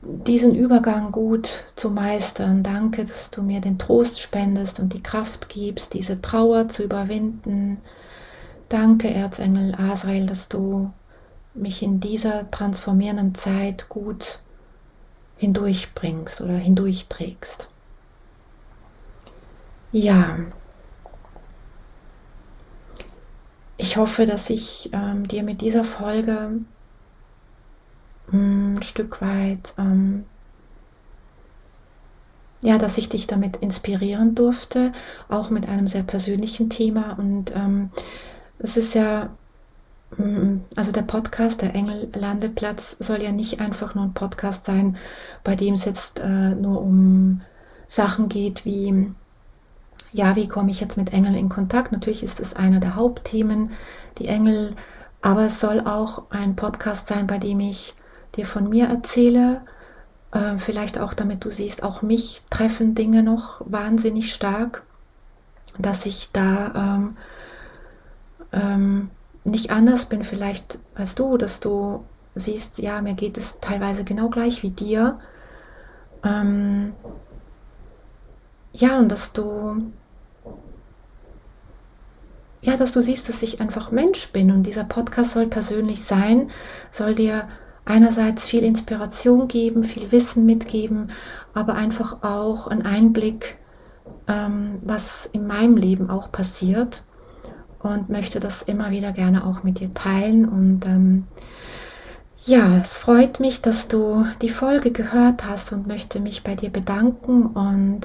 diesen 0.05 0.55
Übergang 0.55 1.11
gut 1.11 1.47
zu 1.75 1.89
meistern. 1.89 2.63
Danke, 2.63 3.05
dass 3.05 3.31
du 3.31 3.41
mir 3.41 3.61
den 3.61 3.77
Trost 3.77 4.19
spendest 4.21 4.79
und 4.79 4.93
die 4.93 5.03
Kraft 5.03 5.49
gibst, 5.49 5.93
diese 5.93 6.21
Trauer 6.21 6.67
zu 6.67 6.83
überwinden. 6.83 7.81
Danke, 8.69 9.09
Erzengel 9.13 9.75
Asrael, 9.75 10.25
dass 10.25 10.49
du 10.49 10.91
mich 11.53 11.83
in 11.83 11.99
dieser 11.99 12.49
transformierenden 12.51 13.35
Zeit 13.35 13.89
gut 13.89 14.39
hindurchbringst 15.37 16.41
oder 16.41 16.53
hindurchträgst. 16.53 17.69
Ja, 19.91 20.37
ich 23.77 23.97
hoffe, 23.97 24.25
dass 24.25 24.49
ich 24.49 24.89
ähm, 24.93 25.27
dir 25.27 25.43
mit 25.43 25.61
dieser 25.61 25.83
Folge 25.83 26.61
ein 28.33 28.81
Stück 28.81 29.21
weit, 29.21 29.73
ähm, 29.77 30.25
ja, 32.61 32.77
dass 32.77 32.97
ich 32.97 33.09
dich 33.09 33.27
damit 33.27 33.57
inspirieren 33.57 34.35
durfte, 34.35 34.93
auch 35.29 35.49
mit 35.49 35.67
einem 35.67 35.87
sehr 35.87 36.03
persönlichen 36.03 36.69
Thema. 36.69 37.17
Und 37.19 37.53
ähm, 37.55 37.91
es 38.59 38.77
ist 38.77 38.95
ja, 38.95 39.29
hm, 40.15 40.61
also 40.75 40.91
der 40.91 41.01
Podcast, 41.01 41.61
der 41.61 41.75
Engellandeplatz, 41.75 42.97
soll 42.99 43.21
ja 43.21 43.31
nicht 43.31 43.59
einfach 43.59 43.95
nur 43.95 44.05
ein 44.05 44.13
Podcast 44.13 44.65
sein, 44.65 44.97
bei 45.43 45.55
dem 45.55 45.73
es 45.73 45.85
jetzt 45.85 46.19
äh, 46.19 46.55
nur 46.55 46.81
um 46.81 47.41
Sachen 47.87 48.29
geht 48.29 48.65
wie, 48.65 49.11
ja, 50.13 50.35
wie 50.35 50.47
komme 50.47 50.71
ich 50.71 50.79
jetzt 50.79 50.97
mit 50.97 51.11
Engeln 51.11 51.35
in 51.35 51.49
Kontakt? 51.49 51.91
Natürlich 51.91 52.23
ist 52.23 52.39
es 52.39 52.55
einer 52.55 52.79
der 52.79 52.95
Hauptthemen, 52.95 53.71
die 54.19 54.27
Engel, 54.27 54.75
aber 55.21 55.45
es 55.45 55.59
soll 55.59 55.81
auch 55.81 56.31
ein 56.31 56.55
Podcast 56.55 57.07
sein, 57.07 57.27
bei 57.27 57.39
dem 57.39 57.59
ich 57.59 57.93
dir 58.35 58.45
von 58.45 58.69
mir 58.69 58.87
erzähle, 58.87 59.61
äh, 60.31 60.57
vielleicht 60.57 60.99
auch 60.99 61.13
damit 61.13 61.45
du 61.45 61.49
siehst, 61.49 61.83
auch 61.83 62.01
mich 62.01 62.43
treffen 62.49 62.95
Dinge 62.95 63.23
noch 63.23 63.61
wahnsinnig 63.65 64.33
stark, 64.33 64.83
dass 65.77 66.05
ich 66.05 66.31
da 66.31 66.73
ähm, 66.75 67.17
ähm, 68.51 69.09
nicht 69.43 69.71
anders 69.71 70.05
bin. 70.05 70.23
Vielleicht 70.23 70.79
als 70.95 71.15
du, 71.15 71.37
dass 71.37 71.59
du 71.59 72.03
siehst, 72.35 72.79
ja, 72.79 73.01
mir 73.01 73.13
geht 73.13 73.37
es 73.37 73.59
teilweise 73.59 74.03
genau 74.03 74.29
gleich 74.29 74.63
wie 74.63 74.71
dir. 74.71 75.19
Ähm, 76.23 76.93
ja, 78.71 78.97
und 78.97 79.11
dass 79.11 79.33
du 79.33 79.91
ja, 82.61 82.77
dass 82.77 82.93
du 82.93 83.01
siehst, 83.01 83.27
dass 83.27 83.43
ich 83.43 83.59
einfach 83.59 83.91
Mensch 83.91 84.29
bin. 84.29 84.49
Und 84.49 84.63
dieser 84.63 84.85
Podcast 84.85 85.33
soll 85.33 85.47
persönlich 85.47 86.03
sein, 86.03 86.49
soll 86.91 87.13
dir 87.13 87.49
einerseits 87.85 88.47
viel 88.47 88.63
Inspiration 88.63 89.47
geben, 89.47 89.83
viel 89.83 90.11
Wissen 90.11 90.45
mitgeben, 90.45 91.11
aber 91.53 91.75
einfach 91.75 92.23
auch 92.23 92.67
einen 92.67 92.83
Einblick, 92.83 93.57
ähm, 94.27 94.79
was 94.81 95.25
in 95.25 95.47
meinem 95.47 95.77
Leben 95.77 96.09
auch 96.09 96.31
passiert 96.31 97.03
und 97.79 98.09
möchte 98.09 98.39
das 98.39 98.61
immer 98.61 98.91
wieder 98.91 99.11
gerne 99.11 99.45
auch 99.45 99.63
mit 99.63 99.79
dir 99.79 99.93
teilen 99.93 100.47
und 100.47 100.85
ähm, 100.87 101.27
ja, 102.45 102.77
es 102.77 102.99
freut 102.99 103.39
mich, 103.39 103.61
dass 103.61 103.87
du 103.87 104.25
die 104.41 104.49
Folge 104.49 104.91
gehört 104.91 105.45
hast 105.45 105.71
und 105.71 105.87
möchte 105.87 106.19
mich 106.19 106.43
bei 106.43 106.55
dir 106.55 106.69
bedanken 106.69 107.45
und 107.45 108.01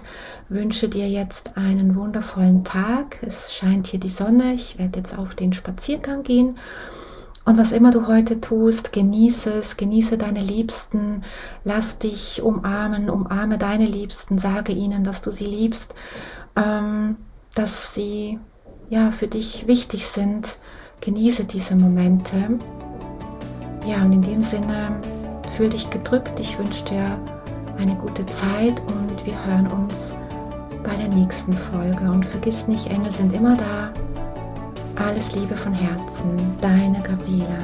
wünsche 0.48 0.88
dir 0.88 1.08
jetzt 1.08 1.56
einen 1.56 1.96
wundervollen 1.96 2.62
Tag. 2.62 3.18
Es 3.22 3.52
scheint 3.52 3.88
hier 3.88 3.98
die 3.98 4.08
Sonne. 4.08 4.54
Ich 4.54 4.78
werde 4.78 5.00
jetzt 5.00 5.18
auf 5.18 5.34
den 5.34 5.52
Spaziergang 5.52 6.22
gehen. 6.22 6.56
Und 7.48 7.56
was 7.56 7.72
immer 7.72 7.92
du 7.92 8.06
heute 8.08 8.42
tust, 8.42 8.92
genieße 8.92 9.48
es, 9.54 9.78
genieße 9.78 10.18
deine 10.18 10.42
Liebsten, 10.42 11.22
lass 11.64 11.98
dich 11.98 12.42
umarmen, 12.42 13.08
umarme 13.08 13.56
deine 13.56 13.86
Liebsten, 13.86 14.36
sage 14.36 14.72
ihnen, 14.72 15.02
dass 15.02 15.22
du 15.22 15.30
sie 15.30 15.46
liebst, 15.46 15.94
ähm, 16.56 17.16
dass 17.54 17.94
sie 17.94 18.38
ja 18.90 19.10
für 19.10 19.28
dich 19.28 19.66
wichtig 19.66 20.06
sind. 20.08 20.58
Genieße 21.00 21.46
diese 21.46 21.74
Momente. 21.74 22.36
Ja, 23.86 24.04
und 24.04 24.12
in 24.12 24.20
dem 24.20 24.42
Sinne, 24.42 25.00
fühl 25.56 25.70
dich 25.70 25.88
gedrückt. 25.88 26.38
Ich 26.40 26.58
wünsche 26.58 26.84
dir 26.84 27.18
eine 27.78 27.94
gute 27.94 28.26
Zeit 28.26 28.78
und 28.88 29.24
wir 29.24 29.46
hören 29.46 29.68
uns 29.68 30.12
bei 30.84 30.94
der 30.96 31.08
nächsten 31.08 31.54
Folge. 31.54 32.10
Und 32.10 32.26
vergiss 32.26 32.68
nicht, 32.68 32.88
Engel 32.88 33.10
sind 33.10 33.32
immer 33.32 33.56
da. 33.56 33.90
Alles 34.98 35.32
Liebe 35.36 35.56
von 35.56 35.72
Herzen, 35.72 36.36
deine 36.60 37.00
Gabriela. 37.00 37.58